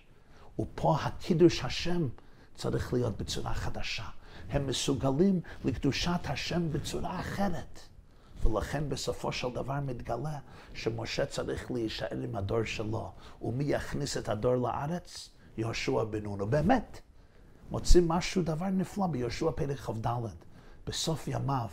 ופה 0.58 0.96
הקידוש 1.02 1.64
השם 1.64 2.08
צריך 2.54 2.92
להיות 2.92 3.16
בצורה 3.16 3.54
חדשה. 3.54 4.04
הם 4.50 4.66
מסוגלים 4.66 5.40
לקדושת 5.64 6.20
השם 6.24 6.72
בצורה 6.72 7.20
אחרת. 7.20 7.80
ולכן 8.44 8.88
בסופו 8.88 9.32
של 9.32 9.50
דבר 9.54 9.80
מתגלה 9.80 10.38
שמשה 10.74 11.26
צריך 11.26 11.70
להישאר 11.70 12.22
עם 12.24 12.36
הדור 12.36 12.64
שלו. 12.64 13.12
ומי 13.42 13.64
יכניס 13.64 14.16
את 14.16 14.28
הדור 14.28 14.54
לארץ? 14.54 15.28
יהושע 15.56 16.04
בן 16.04 16.22
נון. 16.22 16.40
ובאמת, 16.40 17.00
מוצאים 17.70 18.08
משהו, 18.08 18.42
דבר 18.42 18.66
נפלא 18.66 19.06
ביהושע 19.06 19.50
פרק 19.50 19.78
כ"ד. 19.78 20.06
בסוף 20.86 21.28
ימיו, 21.28 21.68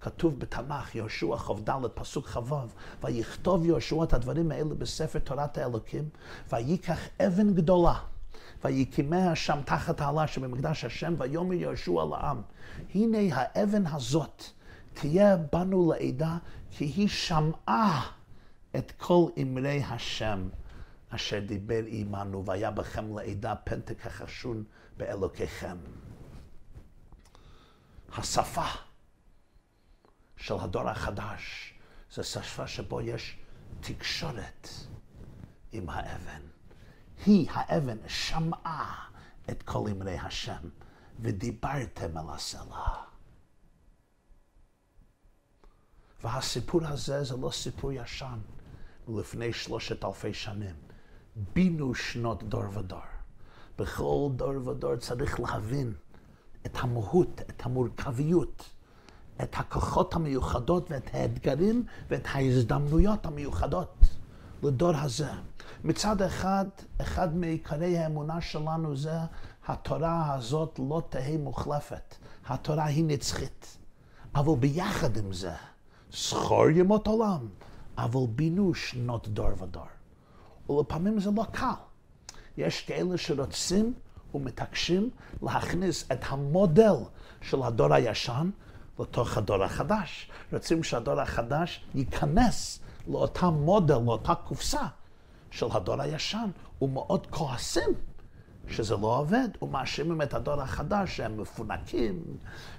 כתוב 0.00 0.38
בתנ"ך, 0.38 0.94
יהושע 0.94 1.36
כ"ד, 1.36 1.70
פסוק 1.94 2.28
כ"ו, 2.28 2.56
ויכתוב 3.02 3.64
יהושע 3.64 4.04
את 4.04 4.12
הדברים 4.12 4.50
האלה 4.50 4.74
בספר 4.74 5.18
תורת 5.18 5.58
האלוקים, 5.58 6.08
ויקח 6.52 6.98
אבן 7.26 7.54
גדולה. 7.54 8.09
ויקימה 8.64 9.36
שם 9.36 9.58
תחת 9.64 10.00
העלה 10.00 10.26
שבמקדש 10.26 10.84
השם, 10.84 11.14
ויאמר 11.18 11.52
יהושע 11.52 12.04
לעם, 12.10 12.42
הנה 12.94 13.18
האבן 13.32 13.86
הזאת 13.86 14.44
תהיה 14.94 15.36
בנו 15.36 15.92
לעדה, 15.92 16.38
כי 16.70 16.84
היא 16.84 17.08
שמעה 17.08 18.10
את 18.76 18.92
כל 18.98 19.26
אמרי 19.42 19.82
השם 19.82 20.48
אשר 21.10 21.40
דיבר 21.40 21.82
עמנו, 21.86 22.44
והיה 22.44 22.70
בכם 22.70 23.16
לעדה 23.18 23.54
פן 23.56 23.80
תכחשון 23.80 24.64
באלוקיכם. 24.96 25.76
השפה 28.16 28.66
של 30.36 30.54
הדור 30.60 30.88
החדש 30.88 31.74
זה 32.14 32.22
שפה 32.22 32.66
שבו 32.66 33.00
יש 33.00 33.36
תקשורת 33.80 34.68
עם 35.72 35.90
האבן. 35.90 36.59
היא, 37.26 37.50
האבן, 37.50 37.98
שמעה 38.08 39.06
את 39.50 39.62
כל 39.62 39.84
אמרי 39.90 40.18
השם, 40.18 40.68
ודיברתם 41.20 42.18
אל 42.18 42.34
הסלע. 42.34 42.86
והסיפור 46.22 46.86
הזה 46.86 47.24
זה 47.24 47.36
לא 47.36 47.50
סיפור 47.50 47.92
ישן, 47.92 48.38
מלפני 49.08 49.52
שלושת 49.52 50.04
אלפי 50.04 50.34
שנים. 50.34 50.74
בינו 51.36 51.94
שנות 51.94 52.42
דור 52.42 52.64
ודור. 52.78 53.00
בכל 53.78 54.28
דור 54.36 54.68
ודור 54.68 54.96
צריך 54.96 55.40
להבין 55.40 55.94
את 56.66 56.76
המהות, 56.80 57.40
את 57.50 57.66
המורכביות, 57.66 58.70
את 59.42 59.54
הכוחות 59.56 60.14
המיוחדות 60.14 60.90
ואת 60.90 61.10
האתגרים 61.12 61.84
ואת 62.08 62.26
ההזדמנויות 62.26 63.26
המיוחדות 63.26 64.04
לדור 64.62 64.96
הזה. 64.96 65.30
מצד 65.84 66.22
אחד, 66.22 66.64
אחד 67.00 67.36
מעיקרי 67.36 67.98
האמונה 67.98 68.40
שלנו 68.40 68.96
זה 68.96 69.18
התורה 69.66 70.34
הזאת 70.34 70.80
לא 70.90 71.02
תהא 71.08 71.36
מוחלפת. 71.36 72.14
התורה 72.46 72.84
היא 72.84 73.04
נצחית. 73.04 73.76
אבל 74.34 74.54
ביחד 74.60 75.16
עם 75.16 75.32
זה, 75.32 75.52
זכור 76.12 76.70
ימות 76.70 77.06
עולם, 77.06 77.48
אבל 77.98 78.20
בינו 78.28 78.74
שנות 78.74 79.28
דור 79.28 79.62
ודור. 79.62 79.86
ולפעמים 80.70 81.20
זה 81.20 81.30
לא 81.30 81.44
קל. 81.52 81.66
יש 82.56 82.82
כאלה 82.82 83.18
שרוצים 83.18 83.94
ומתעקשים 84.34 85.10
להכניס 85.42 86.04
את 86.12 86.20
המודל 86.28 86.94
של 87.40 87.62
הדור 87.62 87.94
הישן 87.94 88.50
לתוך 88.98 89.38
הדור 89.38 89.64
החדש. 89.64 90.30
רוצים 90.52 90.82
שהדור 90.82 91.20
החדש 91.20 91.84
ייכנס 91.94 92.80
לאותה 93.08 93.50
מודל, 93.50 93.94
לאותה 93.94 94.34
קופסה 94.34 94.86
של 95.50 95.66
הדור 95.72 96.00
הישן, 96.00 96.50
ומאוד 96.82 97.26
כועסים 97.26 97.94
שזה 98.70 98.96
לא 98.96 99.18
עובד, 99.18 99.48
ומאשימים 99.62 100.22
את 100.22 100.34
הדור 100.34 100.60
החדש 100.60 101.16
שהם 101.16 101.40
מפונקים, 101.40 102.22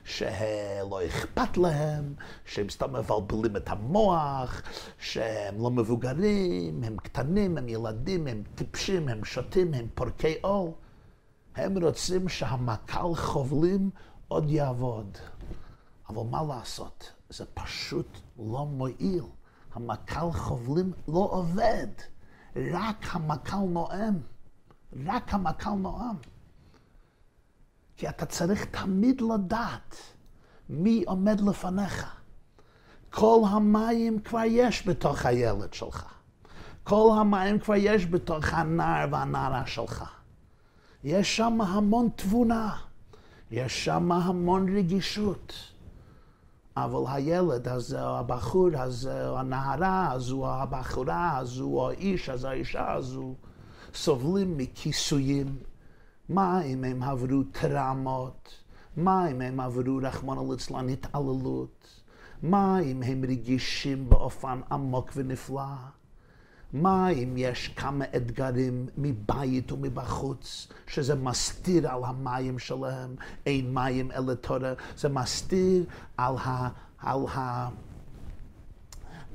שלא 0.04 1.06
אכפת 1.06 1.58
להם, 1.58 2.14
שהם 2.46 2.70
סתם 2.70 2.94
מבלבלים 2.94 3.56
את 3.56 3.70
המוח, 3.70 4.62
שהם 5.00 5.62
לא 5.62 5.72
מבוגרים, 5.72 6.84
הם 6.84 6.98
קטנים, 6.98 7.58
הם 7.58 7.70
ילדים, 7.70 8.28
הם 8.28 8.44
טיפשים, 8.56 9.08
הם 9.10 9.26
שותים, 9.26 9.74
הם 9.74 9.88
פורקי 9.96 10.36
עול. 10.42 10.72
הם 11.56 11.84
רוצים 11.84 12.30
שהמקל 12.30 13.16
חובלים 13.16 13.90
עוד 14.28 14.50
יעבוד. 14.50 15.18
אבל 16.10 16.24
מה 16.30 16.44
לעשות? 16.44 17.12
זה 17.30 17.46
פשוט 17.54 18.18
לא 18.40 18.66
מועיל. 18.66 19.24
המקל 19.74 20.32
חובלים 20.32 20.92
לא 21.08 21.30
עובד. 21.32 21.88
רק 22.56 23.06
המקל 23.12 23.58
נואם. 23.58 24.14
רק 25.06 25.34
המקל 25.34 25.70
נואם. 25.70 26.16
כי 27.98 28.10
אתה 28.10 28.26
צריך 28.26 28.66
תמיד 28.66 29.22
לדעת 29.22 29.96
מי 30.70 31.04
עומד 31.08 31.42
לפניך. 31.42 32.16
כל 33.10 33.42
המים 33.50 34.20
כבר 34.20 34.42
יש 34.46 34.88
בתוך 34.88 35.26
הילד 35.26 35.74
שלך. 35.74 36.14
כל 36.84 37.18
המים 37.20 37.60
כבר 37.60 37.76
יש 37.76 38.06
בתוך 38.06 38.54
הנער 38.54 39.08
והנערה 39.12 39.66
שלך. 39.66 40.04
יש 41.04 41.38
שם 41.38 41.62
המון 41.62 42.10
תבונה, 42.16 42.78
יש 43.52 43.86
שם 43.86 44.12
המון 44.12 44.78
רגישות. 44.78 45.71
אבל 46.78 47.14
הילד 47.14 47.68
או 47.68 48.18
הבחור 48.18 48.70
או 49.28 49.38
הנערה 49.38 50.12
הזו, 50.12 50.38
או 50.38 50.50
הבחורה 50.50 51.38
הזו, 51.38 51.66
או 51.66 51.90
האיש 51.90 52.30
הזה, 52.30 52.50
האישה 52.50 52.92
הזו, 52.92 53.36
סובלים 53.94 54.58
מכיסויים. 54.58 55.58
מה 56.30 56.62
אם 56.62 56.84
הם 56.84 57.04
עברו 57.04 57.44
טראומות? 57.52 58.50
מה 58.98 59.32
אם 59.32 59.42
הם 59.42 59.60
עברו, 59.60 60.00
רחמנא 60.02 60.42
ליצלן, 60.50 60.90
התעללות? 60.90 61.88
מה 62.44 62.80
אם 62.80 63.04
הם 63.04 63.26
רגישים 63.28 64.10
באופן 64.10 64.62
עמוק 64.72 65.12
ונפלא? 65.16 66.01
מה 66.74 67.10
אם 67.10 67.34
יש 67.38 67.68
כמה 67.68 68.06
אתגרים 68.16 68.88
מבית 68.98 69.72
ומבחוץ, 69.72 70.68
שזה 70.88 71.16
מסתיר 71.16 71.92
על 71.92 72.04
המים 72.04 72.60
שלהם, 72.60 73.16
אין 73.46 73.74
מים 73.74 74.12
אלא 74.12 74.34
תורה, 74.34 74.74
זה 74.98 75.10
מסתיר 75.10 75.84
על, 76.18 76.36
ה, 76.38 76.70
על, 77.00 77.20
ה, 77.36 77.70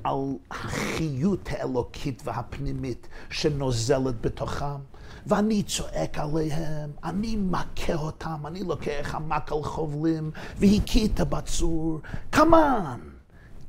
על 0.05 0.35
החיות 0.51 1.49
האלוקית 1.51 2.23
והפנימית 2.25 3.09
שנוזלת 3.31 4.21
בתוכם. 4.21 4.81
ואני 5.27 5.63
צועק 5.63 6.19
עליהם, 6.19 6.91
אני 7.05 7.37
מכה 7.37 7.95
אותם, 7.95 8.47
אני 8.47 8.63
לוקח 8.63 9.15
המקל 9.15 9.63
חובלים 9.63 10.31
והקיא 10.59 11.09
את 11.15 11.21
הבצור, 11.21 12.01
כמובן. 12.33 13.16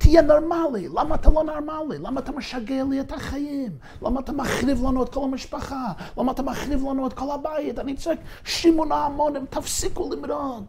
תהיה 0.10 0.22
נורמלי, 0.22 0.88
למה 0.88 1.16
אתה 1.16 1.30
לא 1.30 1.44
נורמלי? 1.44 1.98
למה 2.00 2.20
אתה 2.20 2.32
משגע 2.32 2.84
לי 2.90 3.02
את 3.02 3.12
החיים? 3.12 3.78
למה 4.02 4.20
אתה 4.20 4.32
מחריב 4.32 4.84
לנו 4.84 5.04
את 5.04 5.14
כל 5.14 5.24
המשפחה? 5.24 5.92
למה 6.18 6.32
אתה 6.32 6.44
מחריב 6.44 6.84
לנו 6.84 7.08
את 7.08 7.14
כל 7.14 7.32
הבית? 7.32 7.80
אני 7.80 7.96
צועק, 7.96 8.20
שמעון 8.44 8.92
ההמונים, 8.92 9.46
תפסיקו 9.46 10.10
למרוד. 10.12 10.66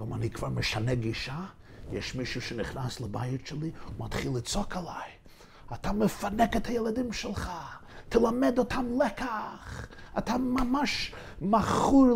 ואם 0.00 0.14
אני 0.14 0.30
כבר 0.30 0.48
משנה 0.48 0.94
גישה, 0.94 1.38
יש 1.92 2.14
מישהו 2.14 2.40
שנכנס 2.40 3.00
לבית 3.00 3.46
שלי 3.46 3.70
ומתחיל 3.98 4.32
לצעוק 4.36 4.76
עליי. 4.76 5.10
אתה 5.74 5.92
מפנק 5.92 6.56
את 6.56 6.66
הילדים 6.66 7.12
שלך, 7.12 7.50
תלמד 8.08 8.58
אותם 8.58 8.86
לקח. 9.04 9.86
אתה 10.18 10.38
ממש 10.38 11.14
מכור 11.40 12.06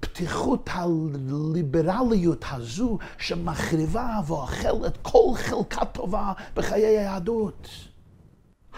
לפתיחות 0.00 0.70
הליברליות 0.72 2.44
הזו 2.50 2.98
שמחריבה 3.18 4.20
ואוכלת 4.26 4.98
כל 5.02 5.32
חלקה 5.34 5.84
טובה 5.84 6.32
בחיי 6.54 6.86
היהדות. 6.86 7.68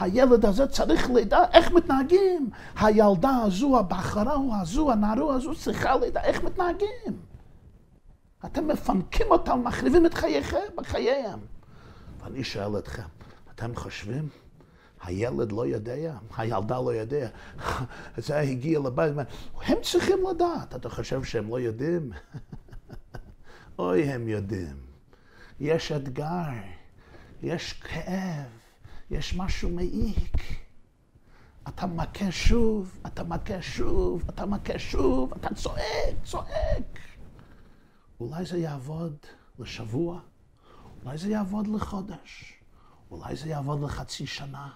הילד 0.01 0.45
הזה 0.45 0.67
צריך 0.67 1.11
לדע 1.11 1.45
איך 1.53 1.71
מתנהגים. 1.71 2.51
הילדה 2.77 3.37
הזו, 3.45 3.79
הבחרה 3.79 4.37
הזו, 4.61 4.93
הנערו 4.93 5.33
הזו 5.33 5.55
צריכה 5.55 5.97
לדע 5.97 6.23
איך 6.23 6.45
מתנהגים. 6.45 7.23
אתם 8.45 8.69
מפנקים 8.69 9.27
אותם, 9.31 9.61
מחריבים 9.65 10.07
את 10.07 10.15
חייכם, 10.15 10.59
בחייהם. 10.77 11.39
ואני 12.23 12.45
שואל 12.45 12.79
אתכם, 12.79 13.03
אתם 13.55 13.75
חושבים 13.75 14.29
הילד 15.03 15.53
לא 15.53 15.67
יודע, 15.67 16.19
הילדה 16.37 16.81
לא 16.81 16.95
יודע. 16.95 17.29
זה 18.17 18.39
הגיע 18.39 18.79
לבית, 18.79 19.13
הם 19.63 19.77
צריכים 19.83 20.19
לדעת. 20.31 20.75
אתה 20.75 20.89
חושב 20.89 21.25
שהם 21.25 21.49
לא 21.49 21.61
יודעים? 21.61 22.13
אוי, 23.79 24.03
הם 24.03 24.29
יודעים. 24.29 24.77
יש 25.61 25.93
אתגר, 25.93 26.51
יש 27.43 27.73
כאב, 27.73 28.47
יש 29.11 29.37
משהו 29.37 29.71
מעיק. 29.71 30.37
אתה 31.69 31.87
מכה 31.87 32.31
שוב, 32.31 32.99
אתה 33.07 33.25
מכה 33.25 33.63
שוב, 33.63 34.25
אתה 34.29 34.47
מכה 34.47 34.79
שוב, 34.79 35.33
אתה 35.33 35.55
צועק, 35.55 36.15
צועק. 36.25 36.99
אולי 38.21 38.45
זה 38.45 38.59
יעבוד 38.59 39.17
לשבוע, 39.59 40.21
אולי 41.05 41.19
זה 41.19 41.29
יעבוד 41.29 41.67
לחודש, 41.67 42.55
אולי 43.11 43.37
זה 43.37 43.49
יעבוד 43.49 43.83
לחצי 43.83 44.27
שנה, 44.27 44.69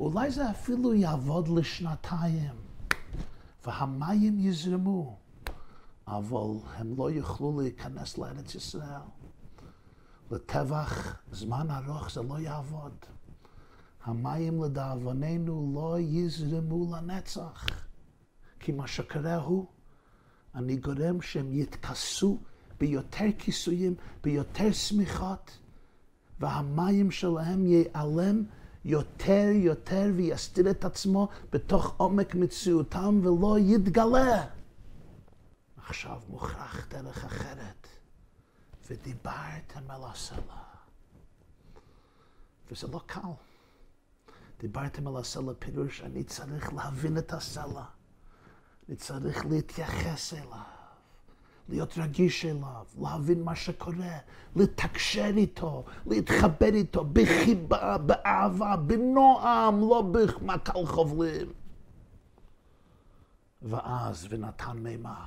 אולי 0.00 0.30
זה 0.30 0.50
אפילו 0.50 0.94
יעבוד 0.94 1.48
לשנתיים, 1.48 2.54
והמים 3.66 4.38
יזרמו, 4.38 5.16
אבל 6.06 6.68
הם 6.76 6.94
לא 6.96 7.10
יוכלו 7.10 7.60
להיכנס 7.60 8.18
לארץ 8.18 8.54
ישראל. 8.54 9.06
לטבח 10.30 11.16
זמן 11.32 11.66
ארוך 11.70 12.10
זה 12.10 12.22
לא 12.22 12.38
יעבוד. 12.38 12.92
המים 14.04 14.62
לדאבוננו 14.62 15.72
לא 15.74 15.98
יזרמו 16.00 16.94
לנצח. 16.94 17.66
כי 18.60 18.72
מה 18.72 18.86
שקורה 18.86 19.36
הוא, 19.36 19.66
אני 20.54 20.76
גורם 20.76 21.22
שהם 21.22 21.52
יתכסו 21.52 22.38
ביותר 22.80 23.24
כיסויים, 23.38 23.94
ביותר 24.22 24.72
שמיכות, 24.72 25.58
והמים 26.40 27.10
שלהם 27.10 27.66
ייעלם 27.66 28.44
יותר 28.86 29.48
יותר 29.54 30.10
ויסתיר 30.16 30.70
את 30.70 30.84
עצמו 30.84 31.28
בתוך 31.52 31.94
עומק 31.96 32.34
מציאותם 32.34 33.20
ולא 33.22 33.56
יתגלה. 33.58 34.46
עכשיו 35.76 36.20
מוכרח 36.28 36.86
דרך 36.88 37.24
אחרת, 37.24 37.86
ודיברתם 38.90 39.90
אל 39.90 40.04
הסלע. 40.10 40.62
וזה 42.70 42.86
לא 42.86 43.00
קל. 43.06 43.20
דיברתם 44.60 45.06
על 45.06 45.16
הסלע 45.16 45.52
פירוש, 45.58 46.00
אני 46.00 46.24
צריך 46.24 46.72
להבין 46.72 47.18
את 47.18 47.32
הסלע. 47.32 47.84
אני 48.88 48.96
צריך 48.96 49.46
להתייחס 49.46 50.32
אליו, 50.32 50.75
להיות 51.68 51.98
רגיש 51.98 52.44
אליו, 52.44 52.84
להבין 53.00 53.42
מה 53.42 53.56
שקורה, 53.56 54.18
לתקשר 54.56 55.30
איתו, 55.36 55.84
להתחבר 56.06 56.74
איתו 56.74 57.04
בחיבה, 57.12 57.98
באהבה, 57.98 58.76
בנועם, 58.76 59.80
לא 59.80 60.02
במקל 60.12 60.86
חובלים. 60.86 61.52
ואז 63.62 64.26
ונתן 64.30 64.78
מימיו. 64.78 65.26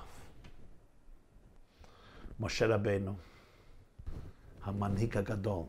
משה 2.39 2.67
רבנו, 2.67 3.15
המנהיג 4.63 5.17
הגדול, 5.17 5.63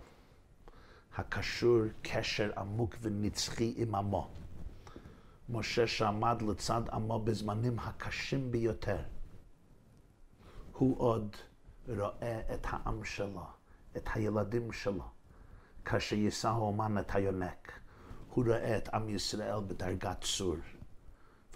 הקשור 1.17 1.81
קשר 2.03 2.51
עמוק 2.57 2.97
ונצחי 3.03 3.75
עם 3.77 3.95
עמו. 3.95 4.29
משה 5.49 5.87
שעמד 5.87 6.43
לצד 6.43 6.83
עמו 6.93 7.19
בזמנים 7.19 7.79
הקשים 7.79 8.53
ביותר. 8.53 9.03
הוא 10.81 11.01
עוד 11.01 11.37
רואה 11.89 12.55
את 12.55 12.67
העם 12.71 13.05
שלו, 13.05 13.47
את 13.97 14.09
הילדים 14.15 14.73
שלו, 14.73 15.05
כאשר 15.85 16.17
יישא 16.17 16.49
האומן 16.49 16.99
את 16.99 17.15
היונק. 17.15 17.73
הוא 18.29 18.45
רואה 18.45 18.79
את 18.79 18.89
עם 18.89 19.09
ישראל 19.09 19.61
בדרגת 19.67 20.25
צור, 20.25 20.57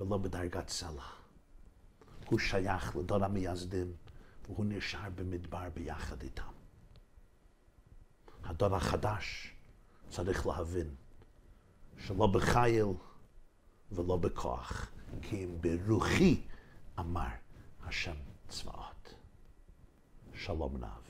ולא 0.01 0.19
בדרגת 0.19 0.69
סלע. 0.69 1.03
הוא 2.27 2.39
שייך 2.39 2.97
לדור 2.97 3.25
המייסדים, 3.25 3.93
והוא 4.45 4.65
נשאר 4.69 5.11
במדבר 5.15 5.69
ביחד 5.75 6.23
איתם. 6.23 6.53
הדור 8.45 8.77
החדש 8.77 9.55
צריך 10.09 10.47
להבין 10.47 10.95
שלא 11.99 12.27
בחיל 12.27 12.87
ולא 13.93 14.17
בכוח, 14.17 14.91
כי 15.23 15.45
אם 15.45 15.59
ברוחי 15.61 16.43
אמר 16.99 17.29
השם 17.85 18.17
צבאות. 18.49 18.94
שלום 20.35 20.77
רב. 20.85 21.04